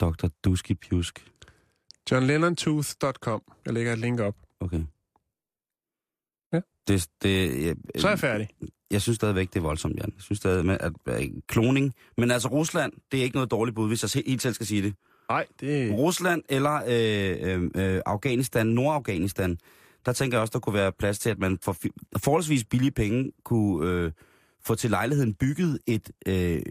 [0.00, 0.26] Dr.
[0.44, 1.30] Duski Pjusk.
[2.10, 3.42] johnlennontooth.com.
[3.66, 4.34] Jeg lægger et link op.
[4.60, 4.80] Okay.
[6.52, 6.60] Ja.
[6.88, 8.48] Det, det, jeg, Så er jeg færdig.
[8.90, 10.12] Jeg synes stadigvæk, det er voldsomt, Jan.
[10.16, 11.94] Jeg synes stadig, med, at, at kloning...
[12.16, 14.82] Men altså, Rusland, det er ikke noget dårligt bud, hvis jeg helt selv skal sige
[14.82, 14.94] det.
[15.28, 15.92] Nej, det...
[15.92, 19.58] Rusland eller øh, øh, øh, Afghanistan, Nordafghanistan,
[20.06, 21.76] der tænker jeg også, der kunne være plads til, at man for
[22.16, 24.12] forholdsvis billige penge kunne øh,
[24.64, 26.62] få til lejligheden bygget et øh,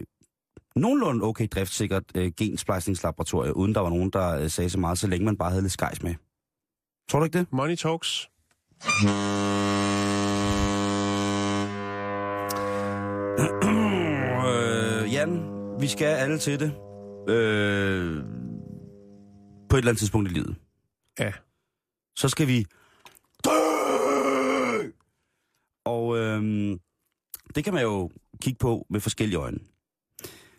[0.76, 5.06] nogenlunde okay driftsikkert øh, gensplejsningslaboratorie, uden der var nogen, der øh, sagde så meget, så
[5.06, 6.14] længe man bare havde lidt skejs med.
[7.10, 7.46] Tror du ikke det?
[7.52, 8.28] Money Talks.
[15.18, 15.42] Jan,
[15.80, 16.72] vi skal alle til det.
[17.28, 18.22] Øh,
[19.68, 20.56] på et eller andet tidspunkt i livet.
[21.18, 21.32] Ja.
[22.16, 22.66] Så skal vi
[23.44, 23.50] dø!
[25.84, 26.80] Og øhm,
[27.54, 28.10] det kan man jo
[28.42, 29.58] kigge på med forskellige øjne.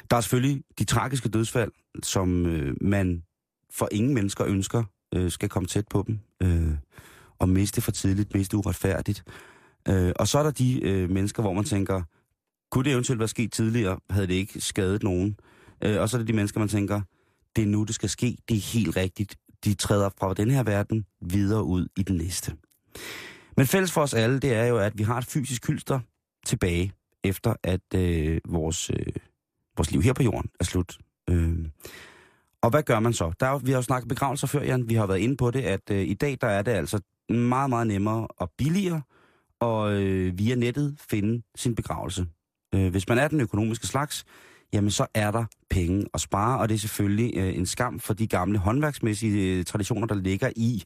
[0.09, 1.71] Der er selvfølgelig de tragiske dødsfald,
[2.03, 3.23] som øh, man
[3.71, 4.83] for ingen mennesker ønsker
[5.15, 6.19] øh, skal komme tæt på dem.
[6.43, 6.77] Øh,
[7.39, 9.23] og miste for tidligt, miste uretfærdigt.
[9.87, 12.03] Øh, og så er der de øh, mennesker, hvor man tænker,
[12.71, 15.37] kunne det eventuelt være sket tidligere, havde det ikke skadet nogen.
[15.83, 17.01] Øh, og så er det de mennesker, man tænker,
[17.55, 19.35] det er nu, det skal ske, det er helt rigtigt.
[19.65, 22.55] De træder fra den her verden videre ud i den næste.
[23.57, 25.99] Men fælles for os alle, det er jo, at vi har et fysisk hylster
[26.45, 26.93] tilbage,
[27.23, 29.13] efter at øh, vores, øh,
[29.77, 30.97] vores liv her på jorden er slut.
[31.29, 31.65] Øh,
[32.61, 33.31] og hvad gør man så?
[33.39, 34.89] Der er, vi har jo snakket begravelser før, Jan.
[34.89, 36.99] Vi har været inde på det, at øh, i dag der er det altså
[37.29, 39.01] meget, meget nemmere og billigere
[39.59, 42.25] og øh, via nettet finde sin begravelse.
[42.75, 44.25] Øh, hvis man er den økonomiske slags,
[44.73, 48.13] jamen så er der penge at spare, og det er selvfølgelig øh, en skam for
[48.13, 50.83] de gamle håndværksmæssige øh, traditioner, der ligger i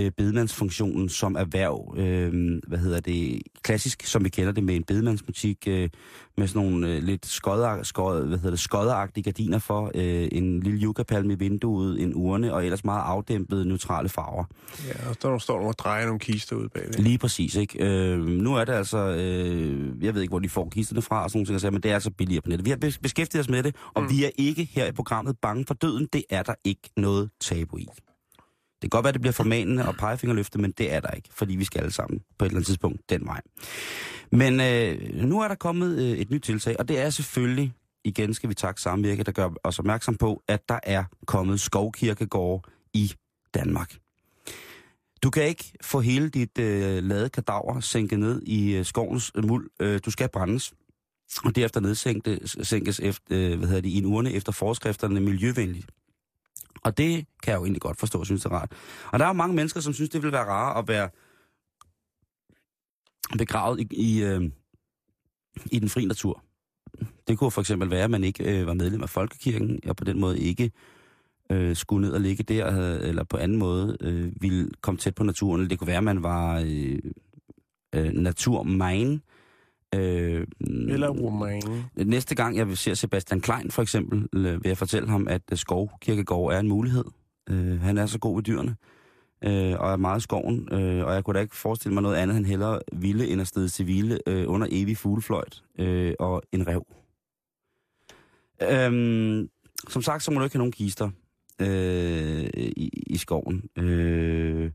[0.00, 1.94] øh, bedemandsfunktionen som erhverv.
[1.98, 3.42] Øh, hvad hedder det?
[3.62, 5.88] Klassisk, som vi kender det med en bedemandsbutik, øh,
[6.36, 10.60] med sådan nogle øh, lidt skodder, skod, hvad hedder det, skodderagtige gardiner for, øh, en
[10.60, 14.44] lille yuccapalme i vinduet, en urne, og ellers meget afdæmpede, neutrale farver.
[14.88, 16.92] Ja, og der står nogle og drejer nogle kister ud bagved.
[16.92, 17.84] Lige præcis, ikke?
[17.84, 21.30] Øh, nu er det altså, øh, jeg ved ikke, hvor de får kisterne fra, og
[21.30, 22.64] sådan nogle ting, men det er altså billigere på nettet.
[22.64, 24.10] Vi har bes- beskæftiget os med det, og mm.
[24.10, 26.08] vi er ikke her i programmet bange for døden.
[26.12, 27.86] Det er der ikke noget tabu i.
[28.82, 31.56] Det kan godt være, det bliver formanende og pegefingerløfte, men det er der ikke, fordi
[31.56, 33.40] vi skal alle sammen på et eller andet tidspunkt den vej.
[34.32, 37.72] Men øh, nu er der kommet øh, et nyt tiltag, og det er selvfølgelig,
[38.04, 42.64] igen skal vi takke Samvirke, der gør os opmærksom på, at der er kommet skovkirkegård
[42.94, 43.12] i
[43.54, 43.96] Danmark.
[45.22, 49.44] Du kan ikke få hele dit øh, lade kadaver sænket ned i øh, skovens øh,
[49.44, 49.70] muld.
[49.80, 50.72] Øh, du skal brændes,
[51.44, 55.86] og derefter nedsænkes efter, øh, hvad hedder det, i en urne efter forskrifterne miljøvenligt.
[56.82, 58.72] Og det kan jeg jo egentlig godt forstå, synes det er rart.
[59.12, 61.08] Og der er jo mange mennesker, som synes, det vil være rart at være
[63.38, 64.50] begravet i, i, øh,
[65.72, 66.44] i den fri natur.
[67.28, 70.04] Det kunne for eksempel være, at man ikke øh, var medlem af Folkekirken, og på
[70.04, 70.70] den måde ikke
[71.50, 72.66] øh, skulle ned og ligge der,
[72.98, 75.70] eller på anden måde øh, ville komme tæt på naturen.
[75.70, 76.98] Det kunne være, at man var øh,
[77.94, 79.20] øh, naturmine.
[79.94, 80.46] Øh,
[80.88, 81.84] Eller romanen.
[81.96, 85.42] Næste gang jeg vil se Sebastian Klein for eksempel, øh, vil jeg fortælle ham, at
[85.52, 87.04] øh, skovkirkegård er en mulighed.
[87.50, 88.76] Øh, han er så god ved dyrene,
[89.44, 92.16] øh, og er meget i skoven, øh, og jeg kunne da ikke forestille mig noget
[92.16, 96.42] andet, han hellere ville end at sted til hvile øh, under evig fuglefløjt øh, og
[96.52, 96.86] en rev.
[98.62, 99.48] Øhm,
[99.88, 101.10] som sagt, så må du ikke have nogen kister
[101.60, 103.64] øh, i, i skoven.
[103.78, 104.70] Øh,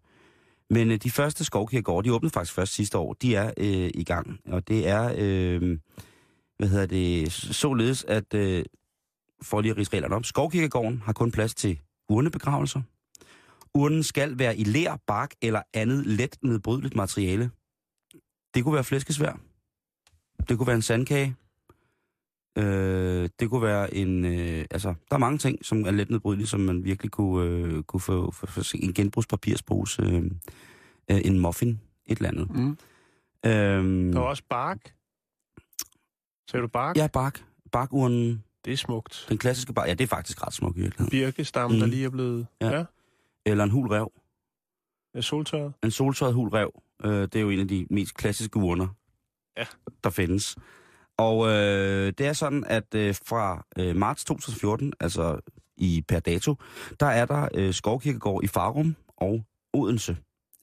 [0.70, 4.04] men øh, de første skovkirkegårde, de åbnede faktisk først sidste år, de er øh, i
[4.04, 4.40] gang.
[4.46, 5.78] Og det er, øh,
[6.58, 8.66] hvad hedder det, således at, øh,
[9.42, 12.82] for lige at rise reglerne op, skovkirkegården har kun plads til urnebegravelser.
[13.74, 17.52] Urnen skal være i ler, bark eller andet let nedbrydeligt materiale.
[18.54, 19.40] Det kunne være flæskesvær.
[20.50, 21.36] Det kunne være en sandkage.
[22.58, 24.26] Øh, det kunne være en...
[24.26, 27.84] Øh, altså, der er mange ting, som er let nedbrydelige, som man virkelig kunne, øh,
[27.84, 30.24] kunne få, få, få en genbrugspapirspose, øh,
[31.12, 32.50] øh, en muffin, et eller andet.
[32.56, 32.78] Mm.
[33.46, 34.94] Øhm, Der er også bark.
[36.52, 36.98] Ser du bark?
[36.98, 37.44] Ja, bark.
[37.72, 38.44] Barkurnen.
[38.66, 39.26] Det er smukt.
[39.30, 39.88] Den klassiske bark.
[39.88, 41.12] Ja, det er faktisk ret smukt i virkeligheden.
[41.12, 41.80] Birkestam, mm.
[41.80, 42.48] der lige er blevet...
[42.62, 42.70] Ja.
[42.70, 42.78] Ja.
[42.78, 42.86] ja.
[43.46, 44.12] Eller en hul rev.
[45.14, 45.74] Er soltørret.
[45.84, 46.82] En soltørret hul rev.
[47.04, 48.88] Øh, det er jo en af de mest klassiske urner,
[49.58, 49.66] Ja.
[50.04, 50.58] der findes.
[51.18, 55.40] Og øh, det er sådan, at øh, fra øh, marts 2014, altså
[55.78, 56.56] i per dato,
[57.00, 59.42] der er der øh, skovkirkegård i Farum og
[59.74, 60.18] Odense.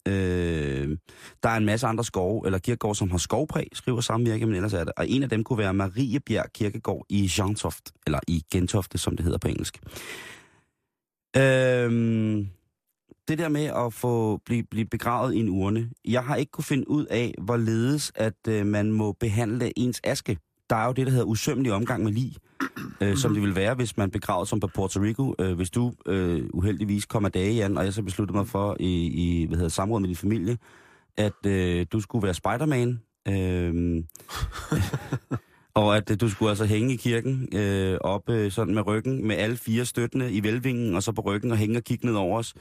[0.09, 0.99] Øh,
[1.43, 4.73] der er en masse andre skove, eller kirkegård, som har skovpræg, skriver samvirke, men ellers
[4.73, 4.93] er det.
[4.97, 9.25] Og en af dem kunne være Mariebjerg Kirkegård i Jantoft, eller i Gentofte, som det
[9.25, 9.79] hedder på engelsk.
[11.37, 12.47] Øh,
[13.29, 16.65] det der med at få blive, blive begravet i en urne, jeg har ikke kunne
[16.65, 20.39] finde ud af, hvorledes at øh, man må behandle ens aske.
[20.71, 22.37] Der er jo det, der hedder usømmelig omgang med lig,
[23.01, 25.35] øh, som det vil være, hvis man begravet som på Puerto Rico.
[25.39, 29.07] Øh, hvis du øh, uheldigvis kommer dage, Jan, og jeg så besluttede mig for i,
[29.07, 30.59] i hvad hedder, samråd med din familie,
[31.17, 33.01] at øh, du skulle være Spider-Man.
[33.29, 34.05] Øh,
[35.75, 39.27] og at øh, du skulle altså hænge i kirken, øh, op øh, sådan med ryggen,
[39.27, 42.15] med alle fire støttende i velvingen, og så på ryggen og hænge og kigge ned
[42.15, 42.55] over os.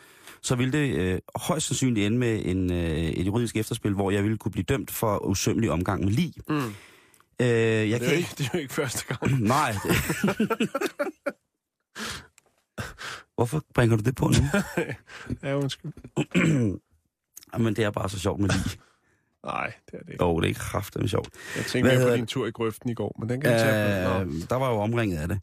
[0.43, 4.23] Så ville det øh, højst sandsynligt ende med en, øh, et juridisk efterspil, hvor jeg
[4.23, 6.33] ville kunne blive dømt for usømmelig omgang med lig.
[6.49, 6.55] Mm.
[6.55, 8.17] Øh, jeg det, er kan jo ikke...
[8.17, 9.41] ikke, det er jo ikke første gang.
[9.55, 9.75] Nej.
[9.83, 10.59] Det...
[13.35, 14.33] Hvorfor bringer du det på nu?
[15.43, 15.91] ja, undskyld.
[17.63, 18.79] Men det er bare så sjovt med lige.
[19.45, 20.23] Nej, det er det ikke.
[20.23, 21.29] Jo, det er kraftigt sjovt.
[21.55, 24.07] Jeg tænker Hvad på din tur i grøften i går, men den kan vi tage.
[24.07, 24.21] på.
[24.21, 25.39] Øh, der var jo omringet af det.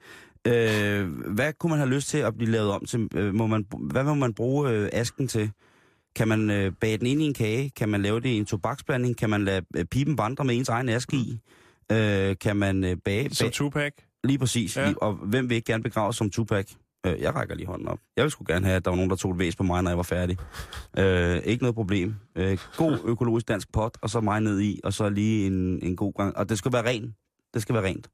[0.47, 3.09] Øh, hvad kunne man have lyst til at blive lavet om til?
[3.15, 5.51] Øh, må man, hvad må man bruge øh, asken til?
[6.17, 7.71] Kan man øh, bage den ind i en kage?
[7.71, 9.17] Kan man lave det i en tobaksblanding?
[9.17, 11.41] Kan man lade øh, pipen vandre med ens egen aske i?
[11.93, 13.35] Øh, kan man øh, bage...
[13.35, 13.93] Som bage Tupac.
[14.25, 14.77] lige præcis.
[14.77, 14.89] Ja.
[14.89, 14.95] Ja.
[14.97, 16.73] Og hvem vil ikke gerne begraves som Tupac?
[17.07, 17.99] Øh, jeg rækker lige hånden op.
[18.17, 19.83] Jeg vil sgu gerne have, at der var nogen, der tog et væs på mig,
[19.83, 20.37] når jeg var færdig.
[20.99, 22.15] Øh, ikke noget problem.
[22.37, 25.97] Øh, god økologisk dansk pot, og så mig ned i, og så lige en, en
[25.97, 26.37] god gang.
[26.37, 27.15] Og det skal være rent.
[27.55, 28.09] Det skal være rent.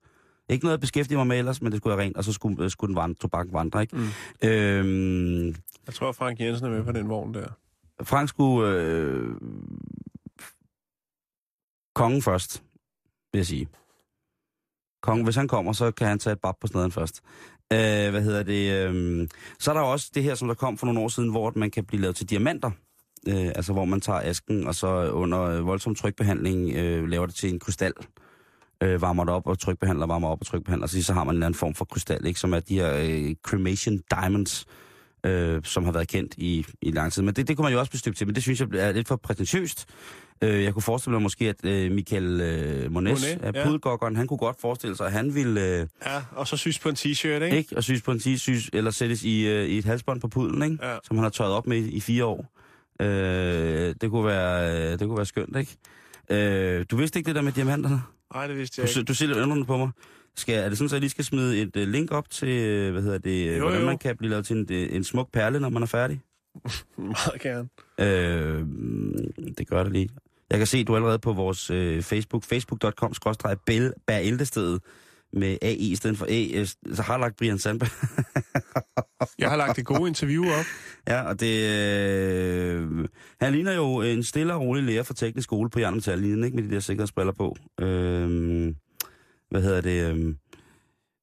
[0.49, 2.65] Ikke noget at beskæftige mig med ellers, men det skulle være rent, og så skulle,
[2.65, 3.97] øh, skulle den vandre, tobak vandre, ikke?
[3.97, 4.49] Mm.
[4.49, 5.47] Øhm,
[5.87, 7.47] Jeg tror, Frank Jensen er med på den vogn der.
[8.03, 8.71] Frank skulle...
[8.83, 9.31] Øh,
[11.95, 12.63] kongen først,
[13.33, 13.69] vil jeg sige.
[15.03, 17.21] Kongen, hvis han kommer, så kan han tage et bab på sneden først.
[17.73, 18.89] Øh, hvad hedder det?
[18.91, 19.29] Øh,
[19.59, 21.71] så er der også det her, som der kom for nogle år siden, hvor man
[21.71, 22.71] kan blive lavet til diamanter.
[23.29, 27.35] Øh, altså hvor man tager asken, og så under øh, voldsom trykbehandling øh, laver det
[27.35, 27.93] til en krystal.
[27.99, 28.05] øh,
[28.81, 30.87] varmer det op og trykbehandler, varmer op og trykbehandler.
[30.87, 32.41] Så, så har man en eller anden form for krystal, ikke?
[32.41, 34.67] som er de her øh, cremation diamonds,
[35.27, 37.23] øh, som har været kendt i, i lang tid.
[37.23, 38.93] Men det, det kunne man jo også blive støbt til, men det synes jeg er
[38.93, 39.87] lidt for prætentiøst.
[40.43, 43.65] Øh, jeg kunne forestille mig måske, at øh, Michael øh, Mones, Monet, ja.
[43.65, 45.61] pudelgokkeren, han kunne godt forestille sig, at han ville...
[45.61, 47.57] Øh, Ja, og så synes på en t-shirt, ikke?
[47.57, 47.77] ikke?
[47.77, 50.87] Og syes på en syes, eller sættes i, øh, i et halsbånd på pudlen, ikke?
[50.87, 50.97] Ja.
[51.05, 52.47] Som han har tørret op med i, i fire år.
[53.01, 55.77] Øh, det, kunne være, øh, det kunne være skønt, ikke?
[56.31, 58.03] Øh, du vidste ikke det der med diamanterne?
[58.35, 59.09] Nej, det vidste Du, jeg ikke.
[59.09, 59.91] du ser lidt på mig.
[60.37, 62.93] Skal, er det sådan, at jeg lige skal smide et øh, link op til, øh,
[62.93, 63.87] hvad hedder det, øh, Jo, hvordan jo.
[63.87, 66.21] man kan blive lavet til en, en smuk perle, når man er færdig?
[66.99, 67.69] Meget gerne.
[68.01, 68.67] Øh,
[69.59, 70.09] det gør det lige.
[70.51, 73.15] Jeg kan se, at du er allerede på vores øh, Facebook, facebook.com
[74.07, 74.83] bæreldestedet
[75.37, 77.91] med AI i stedet for A, øh, så har lagt Brian Sandberg.
[79.39, 80.65] Jeg har lagt det gode interview op.
[81.09, 81.71] Ja, og det...
[81.71, 83.09] Øh,
[83.41, 86.57] han ligner jo en stille og rolig lærer fra teknisk skole på Jern Metal, ikke
[86.57, 87.57] med de der sikkerhedsbriller på.
[87.81, 88.75] Øh,
[89.51, 90.11] hvad hedder det?
[90.11, 90.35] Øh,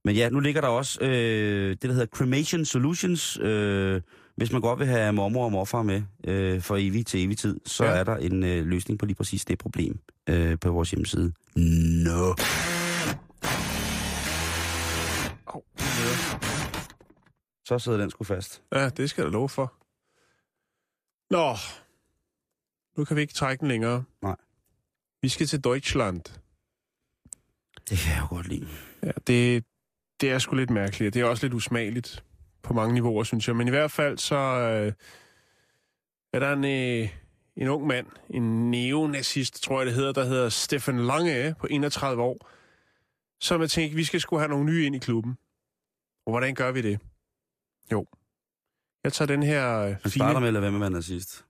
[0.05, 3.39] men ja, nu ligger der også øh, det, der hedder Cremation Solutions.
[3.41, 4.01] Øh,
[4.37, 7.59] hvis man godt vil have mormor og morfar med øh, for evig til evig tid,
[7.65, 7.91] så ja.
[7.91, 9.99] er der en øh, løsning på lige præcis det problem
[10.29, 11.33] øh, på vores hjemmeside.
[11.55, 12.33] No.
[15.53, 15.63] Au,
[17.65, 18.61] Så sidder den sgu fast.
[18.71, 19.73] Ja, det skal jeg love for.
[21.29, 21.55] Nå,
[22.97, 24.03] nu kan vi ikke trække den længere.
[24.21, 24.35] Nej.
[25.21, 26.21] Vi skal til Deutschland.
[27.89, 28.67] Det kan jeg jo godt lide.
[29.03, 29.65] Ja, det,
[30.21, 32.23] det er sgu lidt mærkeligt, det er også lidt usmageligt
[32.63, 33.55] på mange niveauer, synes jeg.
[33.55, 34.93] Men i hvert fald så øh,
[36.33, 37.09] er der en, øh,
[37.55, 42.21] en ung mand, en neonazist, tror jeg det hedder, der hedder Stefan Lange på 31
[42.21, 42.49] år,
[43.41, 45.37] som jeg tænkte, vi skal sgu have nogle nye ind i klubben.
[46.25, 46.99] Og hvordan gør vi det?
[47.91, 48.05] Jo.
[49.03, 50.11] Jeg tager den her øh, Han fine...
[50.11, 51.45] starter med at lade være med at være nazist.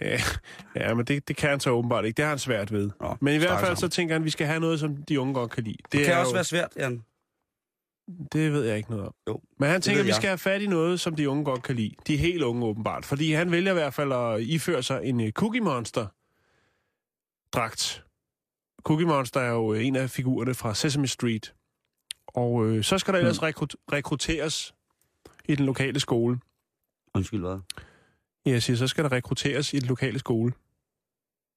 [0.00, 0.20] Ja,
[0.76, 2.16] ja men det, det kan han så åbenbart ikke.
[2.16, 2.90] Det har han svært ved.
[3.00, 5.20] Nå, Men i hvert fald så tænker han, at vi skal have noget, som de
[5.20, 5.76] unge godt kan lide.
[5.82, 7.04] Det, det kan er også jo- være svært, Jan.
[8.32, 9.14] Det ved jeg ikke noget om.
[9.28, 10.16] Jo, Men han tænker, at vi jeg.
[10.16, 11.94] skal have fat i noget, som de unge godt kan lide.
[12.06, 13.04] De er helt unge åbenbart.
[13.04, 16.06] Fordi han vælger i hvert fald at iføre sig en øh, Cookie Monster
[17.52, 18.04] dragt.
[18.82, 21.54] Cookie Monster er jo øh, en af figurerne fra Sesame Street.
[22.26, 24.74] Og øh, så skal der ellers rekrut- rekrutteres
[25.44, 26.38] i den lokale skole.
[27.14, 27.58] Undskyld, hvad?
[28.46, 30.52] Ja, jeg siger, så skal der rekrutteres i den lokale skole.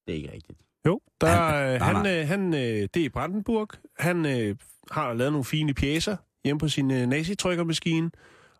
[0.08, 0.60] Det er ikke rigtigt.
[0.86, 2.60] Jo, der, Han- han, nej, øh, han øh,
[2.94, 3.68] det er i Brandenburg.
[4.00, 4.56] Han øh,
[4.92, 8.12] har lavet nogle fine pjæser hjemme på sin øh, nazitrykkermaskine.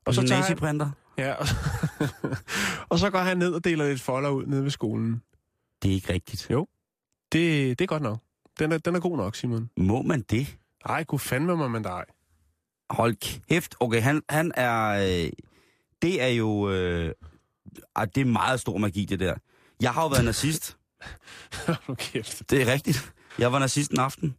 [0.06, 0.90] Og så tager han, naziprinter?
[1.18, 1.46] ja, og,
[2.90, 5.22] og så går han ned og deler lidt folder ud nede ved skolen.
[5.84, 6.48] Det er ikke rigtigt.
[6.52, 6.68] Jo.
[7.32, 8.20] Det, det er godt nok.
[8.60, 9.70] Den er, den er god nok, Simon.
[9.78, 10.58] Må man det?
[10.86, 12.04] Ej, kunne fandme mig man dig.
[12.90, 13.76] Hold kæft.
[13.80, 14.90] Okay, han, han er...
[15.26, 15.32] Øh,
[16.02, 16.70] det er jo...
[16.70, 17.14] Øh,
[18.16, 19.36] det er meget stor magi, det der.
[19.82, 20.78] Jeg har jo været nazist.
[21.98, 22.50] kæft.
[22.50, 23.14] Det er rigtigt.
[23.40, 24.36] Jeg var nazist en aften.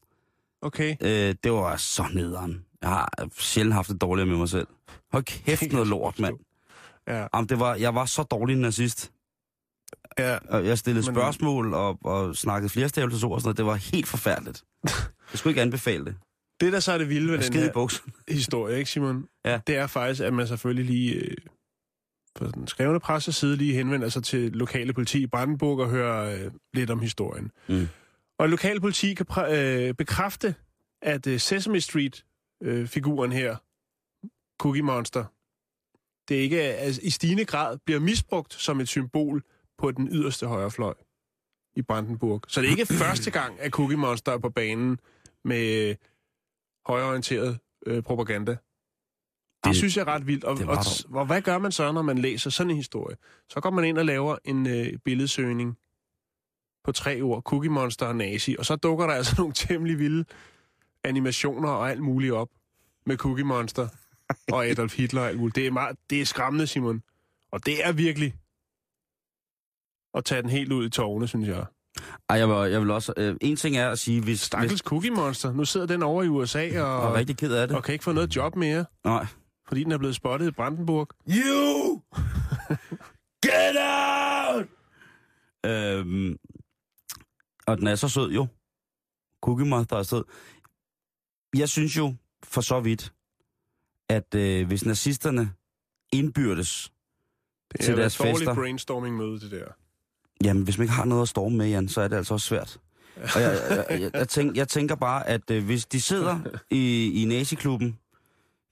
[0.62, 0.96] Okay.
[1.00, 2.64] Øh, det var så nederen.
[2.82, 4.66] Jeg har sjældent haft det dårligere med mig selv.
[5.12, 6.36] Hold kæft noget lort, mand.
[7.08, 9.12] Ja, Jamen, det var, jeg var så dårlig en nazist.
[10.18, 10.38] Ja.
[10.48, 13.56] Og jeg stillede Men- spørgsmål og, og snakkede flerstavelsesord og sådan noget.
[13.56, 14.64] Det var helt forfærdeligt.
[15.32, 16.16] Jeg skulle ikke anbefale det.
[16.60, 18.00] Det, der så er det vilde ved den her
[18.34, 19.28] historie, ikke Simon?
[19.44, 19.60] Ja.
[19.66, 21.36] Det er faktisk, at man selvfølgelig lige øh,
[22.34, 26.50] på den skrevne presseside lige henvender sig til lokale politi i Brandenburg og hører øh,
[26.74, 27.50] lidt om historien.
[27.68, 27.88] Mm.
[28.38, 30.54] Og lokale politi kan øh, bekræfte,
[31.02, 33.56] at øh, Sesame Street-figuren her,
[34.60, 35.24] Cookie Monster,
[36.28, 39.42] det ikke er, altså, i stigende grad bliver misbrugt som et symbol
[39.78, 40.94] på den yderste højrefløj
[41.76, 42.42] i Brandenburg.
[42.48, 44.98] Så det er ikke første gang, at Cookie Monster er på banen
[45.44, 45.96] med øh,
[46.86, 48.50] højreorienteret øh, propaganda.
[48.50, 48.58] Det
[49.64, 50.44] Jamen, synes jeg er ret vildt.
[50.44, 50.78] Og, og,
[51.20, 53.16] og hvad gør man så, når man læser sådan en historie?
[53.50, 55.78] Så går man ind og laver en øh, billedsøgning
[56.84, 60.24] på tre ord, Cookie Monster og Nazi, og så dukker der altså nogle temmelig vilde
[61.04, 62.48] animationer og alt muligt op
[63.06, 63.88] med Cookie Monster
[64.52, 65.56] og Adolf Hitler og alt muligt.
[65.56, 67.02] Det er, meget, det er skræmmende, Simon.
[67.52, 68.34] Og det er virkelig
[70.16, 71.64] at tage den helt ud i tårne, synes jeg.
[72.28, 73.12] Ej, jeg vil, jeg vil også...
[73.16, 74.40] Øh, en ting er at sige, hvis...
[74.40, 75.52] Stakkels hvis Cookie Monster.
[75.52, 77.76] Nu sidder den over i USA og, er rigtig ked af det.
[77.76, 79.26] og kan ikke få noget job mere, Nej.
[79.68, 81.08] fordi den er blevet spottet i Brandenburg.
[81.28, 82.02] You!
[83.46, 84.66] Get out!
[85.66, 86.36] Øhm,
[87.66, 88.46] og den er så sød jo.
[89.42, 90.24] Cookie Monster er sød.
[91.56, 92.14] Jeg synes jo
[92.44, 93.12] for så vidt,
[94.08, 95.52] at øh, hvis nazisterne
[96.12, 96.92] indbyrdes,
[97.72, 98.54] Det Til er deres et dårligt fester.
[98.54, 99.66] brainstorming-møde, det der.
[100.44, 102.46] Jamen hvis man ikke har noget at storme med, Jan, så er det altså også
[102.46, 102.78] svært.
[103.34, 106.38] Og jeg, jeg, jeg, jeg, tænk, jeg tænker bare, at øh, hvis de sidder
[106.70, 107.98] i, i naziklubben,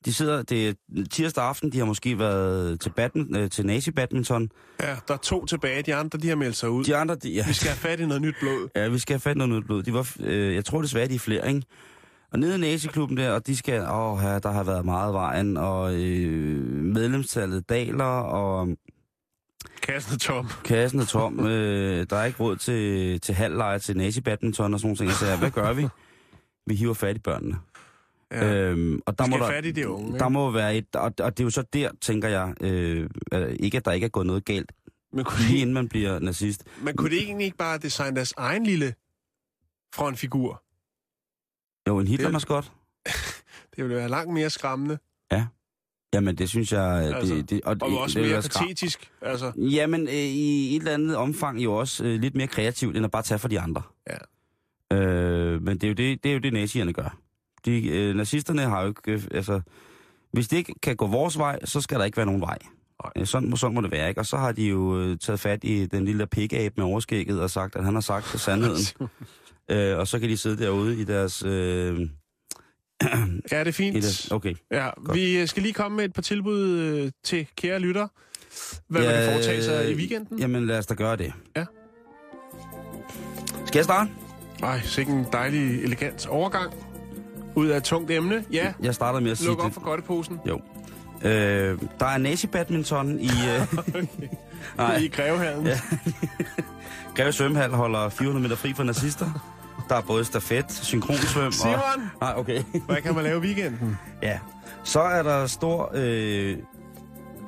[0.04, 0.72] de sidder, det er
[1.10, 4.50] tirsdag aften, de har måske været til, badmin, øh, til nazi-badminton.
[4.80, 5.82] Ja, der er to tilbage.
[5.82, 6.84] De andre, de har meldt sig ud.
[6.84, 8.68] De andre, de, ja, Vi skal have fat i noget nyt blod.
[8.76, 9.82] Ja, vi skal have fat i noget nyt blod.
[9.82, 11.62] De var, øh, jeg tror desværre, de er flere, ikke?
[12.32, 15.56] Og nede i naziklubben der, og de skal, åh, her, der har været meget vejen,
[15.56, 18.68] og øh, medlemstallet daler, og
[19.84, 20.48] Kassen er tom.
[20.64, 21.46] kassen er tom.
[21.46, 25.10] øh, der er ikke råd til, til halvleje til nazi-badminton og sådan nogle ting.
[25.12, 25.88] Så hvad gør vi?
[26.66, 27.58] Vi hiver fat i børnene.
[28.32, 28.54] Ja.
[28.54, 31.36] Øhm, og der må der, fat i de unge, der må være et, og, og
[31.38, 33.08] det er jo så der, tænker jeg, øh,
[33.60, 34.72] ikke at der ikke er gået noget galt,
[35.12, 36.64] Men kunne, lige de, inden man bliver nazist.
[36.82, 38.94] men kunne det egentlig ikke bare designe deres egen lille
[39.94, 40.62] frontfigur?
[41.88, 42.72] Jo, en Hitler-maskot.
[43.76, 44.98] Det ville være langt mere skræmmende,
[46.14, 47.12] Jamen, det synes jeg...
[47.14, 49.10] Altså, det, det, og det, også det mere skram- patetisk.
[49.22, 53.04] Altså, Jamen, øh, i et eller andet omfang jo også øh, lidt mere kreativt, end
[53.04, 53.82] at bare tage for de andre.
[54.10, 54.96] Ja.
[54.96, 57.16] Øh, men det er, jo det, det er jo det, nazierne gør.
[57.64, 59.12] De, øh, nazisterne har jo ikke...
[59.12, 59.60] Øh, altså,
[60.32, 62.58] hvis det ikke kan gå vores vej, så skal der ikke være nogen vej.
[63.04, 63.12] Nej.
[63.16, 64.20] Øh, sådan, må- sådan må det være, ikke?
[64.20, 67.50] Og så har de jo øh, taget fat i den lille pikabe med overskægget og
[67.50, 68.82] sagt, at han har sagt sandheden.
[69.70, 71.42] øh, og så kan de sidde derude i deres...
[71.46, 72.00] Øh,
[73.52, 74.32] ja, det er fint.
[74.32, 74.54] okay.
[74.70, 78.08] Ja, vi øh, skal lige komme med et par tilbud øh, til kære lytter.
[78.88, 80.38] Hvad ja, man kan foretage sig i weekenden.
[80.38, 81.32] Jamen, lad os da gøre det.
[81.56, 81.64] Ja.
[83.66, 84.10] Skal jeg starte?
[84.62, 86.74] Ej, sikke en dejlig, elegant overgang.
[87.54, 88.44] Ud af et tungt emne.
[88.52, 89.74] Ja, Jeg starter med at sige luk op det.
[89.74, 90.40] for godteposen.
[90.48, 90.60] Jo.
[91.22, 93.26] Øh, der er nazi-badminton i...
[93.28, 93.74] Øh,
[94.76, 95.66] nej, I Grevehallen.
[95.66, 95.80] Ja.
[97.16, 99.53] Greve Svømmehal holder 400 meter fri for nazister.
[99.88, 101.52] Der er både stafet, synkronsvøm og...
[101.54, 102.62] Simon, Nej, okay.
[102.86, 103.98] hvad kan man lave i weekenden?
[104.22, 104.38] ja.
[104.84, 105.90] Så er der stor...
[105.94, 106.56] Øh,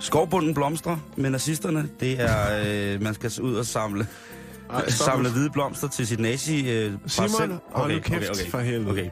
[0.01, 1.89] skovbunden blomster med nazisterne.
[2.01, 2.95] Det er...
[2.95, 4.07] Øh, man skal ud og samle,
[4.71, 6.71] Ej, samle hvide blomster til sit nazi...
[6.71, 7.59] Øh, Simon, parcel.
[7.73, 8.91] hold nu kæft for helvede.
[8.91, 9.11] Okay.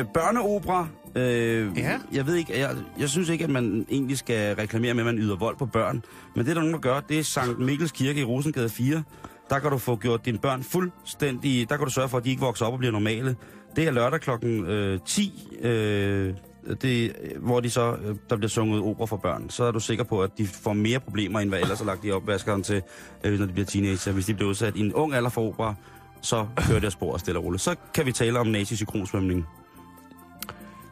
[0.00, 0.86] Øh, børneopera.
[1.16, 1.98] Øh, Ja.
[2.12, 5.18] Jeg ved ikke, jeg, jeg synes ikke, at man egentlig skal reklamere med, at man
[5.18, 6.02] yder vold på børn.
[6.36, 9.02] Men det, der er nogen, der gør, det er Sankt Mikkels Kirke i Rosengade 4.
[9.50, 11.68] Der kan du få gjort dine børn fuldstændig...
[11.68, 13.36] Der kan du sørge for, at de ikke vokser op og bliver normale.
[13.76, 16.34] Det er lørdag klokken øh, 10, øh,
[16.82, 19.50] det, hvor de så, øh, der bliver sunget opera for børn.
[19.50, 22.04] Så er du sikker på, at de får mere problemer, end hvad ellers er lagt
[22.04, 22.82] i opvaskeren til,
[23.24, 24.12] øh, når de bliver teenager.
[24.12, 25.74] Hvis de bliver udsat i en ung alder for opera,
[26.22, 27.62] så kører det af spor stille og roligt.
[27.62, 29.46] Så kan vi tale om nazi-synkronsvømning.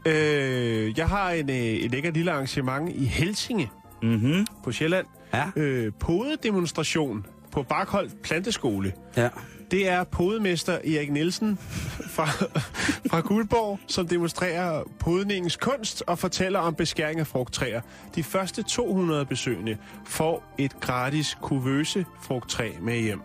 [0.06, 3.70] Øh, jeg har en, øh, et lækkert lille arrangement i Helsinge
[4.02, 4.46] Mhm.
[4.64, 5.06] på Sjælland.
[5.34, 5.44] Ja.
[5.56, 8.92] Øh, podedemonstration på Barkholt Planteskole.
[9.16, 9.28] Ja.
[9.70, 11.58] Det er podemester Erik Nielsen
[12.06, 12.26] fra,
[13.10, 17.80] fra Guldborg, som demonstrerer podningens kunst og fortæller om beskæring af frugttræer.
[18.14, 19.76] De første 200 besøgende
[20.06, 23.20] får et gratis kuvøse frugttræ med hjem.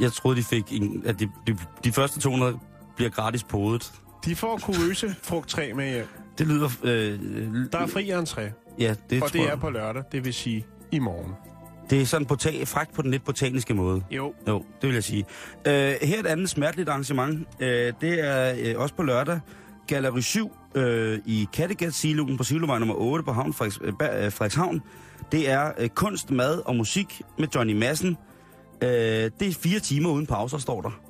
[0.00, 2.58] Jeg troede, de fik en, at de, de, de første 200
[2.96, 3.92] bliver gratis podet.
[4.24, 6.06] De får kuvøse frugttræ med hjem.
[6.38, 6.68] Det lyder...
[6.82, 7.18] Øh,
[7.72, 8.40] Der er fri entré,
[8.78, 9.60] ja, det, og tror det er jeg.
[9.60, 11.32] på lørdag, det vil sige i morgen.
[11.90, 14.02] Det er sådan bota- fragt på den lidt botaniske måde.
[14.10, 15.24] Jo, Jo, det vil jeg sige.
[15.66, 17.38] Uh, her er et andet smerteligt arrangement.
[17.60, 19.40] Uh, det er uh, også på lørdag.
[19.86, 20.82] Galeri 7 uh,
[21.26, 23.88] i Kattegat Siloen på Silovej nummer 8 på havn Frederiks, uh,
[24.32, 24.80] Frederikshavn.
[25.32, 28.16] Det er uh, kunst, mad og musik med Johnny Madsen.
[28.82, 31.00] Uh, det er fire timer uden pauser, står der.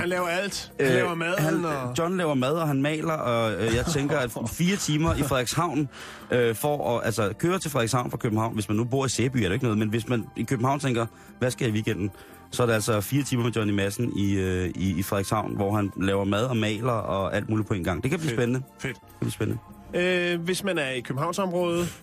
[0.00, 0.72] Han laver alt.
[0.80, 1.94] Han laver maden, han, og...
[1.98, 5.88] John laver mad, og han maler, og øh, jeg tænker, at fire timer i Frederikshavn
[6.30, 9.36] øh, for at altså, køre til Frederikshavn fra København, hvis man nu bor i Sæby,
[9.36, 11.06] er det ikke noget, men hvis man i København tænker,
[11.38, 12.10] hvad skal jeg i weekenden,
[12.50, 15.76] så er det altså fire timer med Johnny Madsen i, øh, i, i Frederikshavn, hvor
[15.76, 18.02] han laver mad og maler og alt muligt på en gang.
[18.02, 18.40] Det kan blive Fedt.
[18.40, 18.62] spændende.
[18.78, 18.94] Fedt.
[18.94, 19.60] Det kan blive spændende.
[19.94, 22.02] Øh, hvis man er i Københavnsområdet,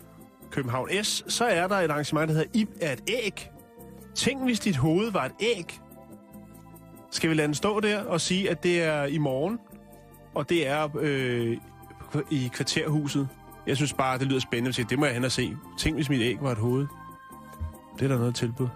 [0.50, 3.50] København S, så er der et arrangement, der hedder Ib er et æg.
[4.14, 5.80] Tænk, hvis dit hoved var et æg.
[7.10, 9.58] Skal vi lade den stå der og sige, at det er i morgen,
[10.34, 11.56] og det er øh,
[12.30, 13.28] i kvarterhuset.
[13.66, 15.56] Jeg synes bare, det lyder spændende at sige, det må jeg hen og se.
[15.78, 16.86] Tænk, hvis mit æg var et hoved.
[17.98, 18.68] Det er der noget tilbud.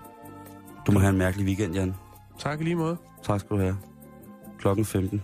[0.86, 1.94] Du må have en mærkelig weekend, Jan.
[2.38, 2.96] Tak i lige måde.
[3.22, 3.78] Tak skal du have.
[4.58, 5.22] Klokken 15.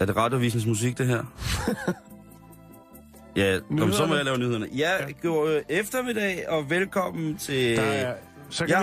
[0.00, 1.24] Er det radiovisens musik, det her?
[3.36, 4.68] ja, kom, så må jeg lave nyhederne.
[4.76, 4.90] Ja,
[5.22, 7.76] god øh, eftermiddag, og velkommen til...
[7.76, 8.14] Der er,
[8.50, 8.80] så kan jeg,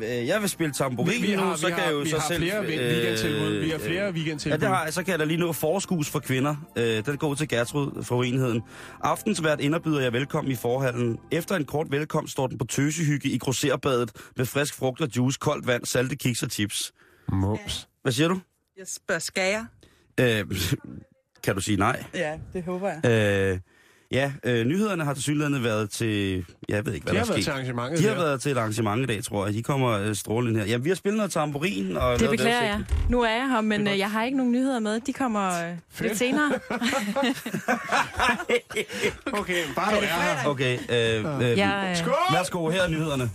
[0.00, 1.86] vi, har, øh, jeg vil spille tamburin vi, vi nu, har, så vi kan har,
[1.86, 2.42] jeg jo vi så har selv...
[2.42, 3.58] flere øh, weekendtilbud.
[3.58, 4.58] Vi har flere Ja, weekendtilbud.
[4.58, 4.92] det har jeg.
[4.94, 6.56] Så kan jeg da lige nå forskus for kvinder.
[6.76, 8.62] Øh, den går til Gertrud fra Uenigheden.
[9.00, 11.18] Aftensvært indbyder jeg velkommen i forhallen.
[11.30, 15.38] Efter en kort velkomst står den på tøsehygge i grosserbadet med frisk frugt og juice,
[15.40, 16.92] koldt vand, salte kiks og chips.
[17.32, 17.88] Mums.
[18.02, 18.40] Hvad siger du?
[18.78, 19.64] Jeg spørger, skal jeg?
[20.20, 20.44] Øh,
[21.44, 22.04] kan du sige nej?
[22.14, 23.52] Ja, det håber jeg.
[23.52, 23.58] Øh,
[24.12, 26.44] ja, øh, nyhederne har til synligheden været til...
[26.68, 27.52] Jeg ved ikke, hvad De der har er været til sket.
[27.52, 28.20] arrangementet De har her.
[28.22, 29.54] været til et arrangement i dag, tror jeg.
[29.54, 30.66] De kommer øh, strålende her.
[30.66, 31.96] Ja, vi har spillet noget tamburin.
[31.96, 32.84] Og Det lavet beklager jeg.
[33.08, 35.00] Nu er jeg her, men øh, jeg har ikke nogen nyheder med.
[35.00, 36.52] De kommer øh, lidt senere.
[39.32, 40.46] Okay, bare du er her.
[40.46, 42.14] Okay, øh, øh, Jeg, øh, Skål!
[42.32, 43.30] værsgo, her er nyhederne.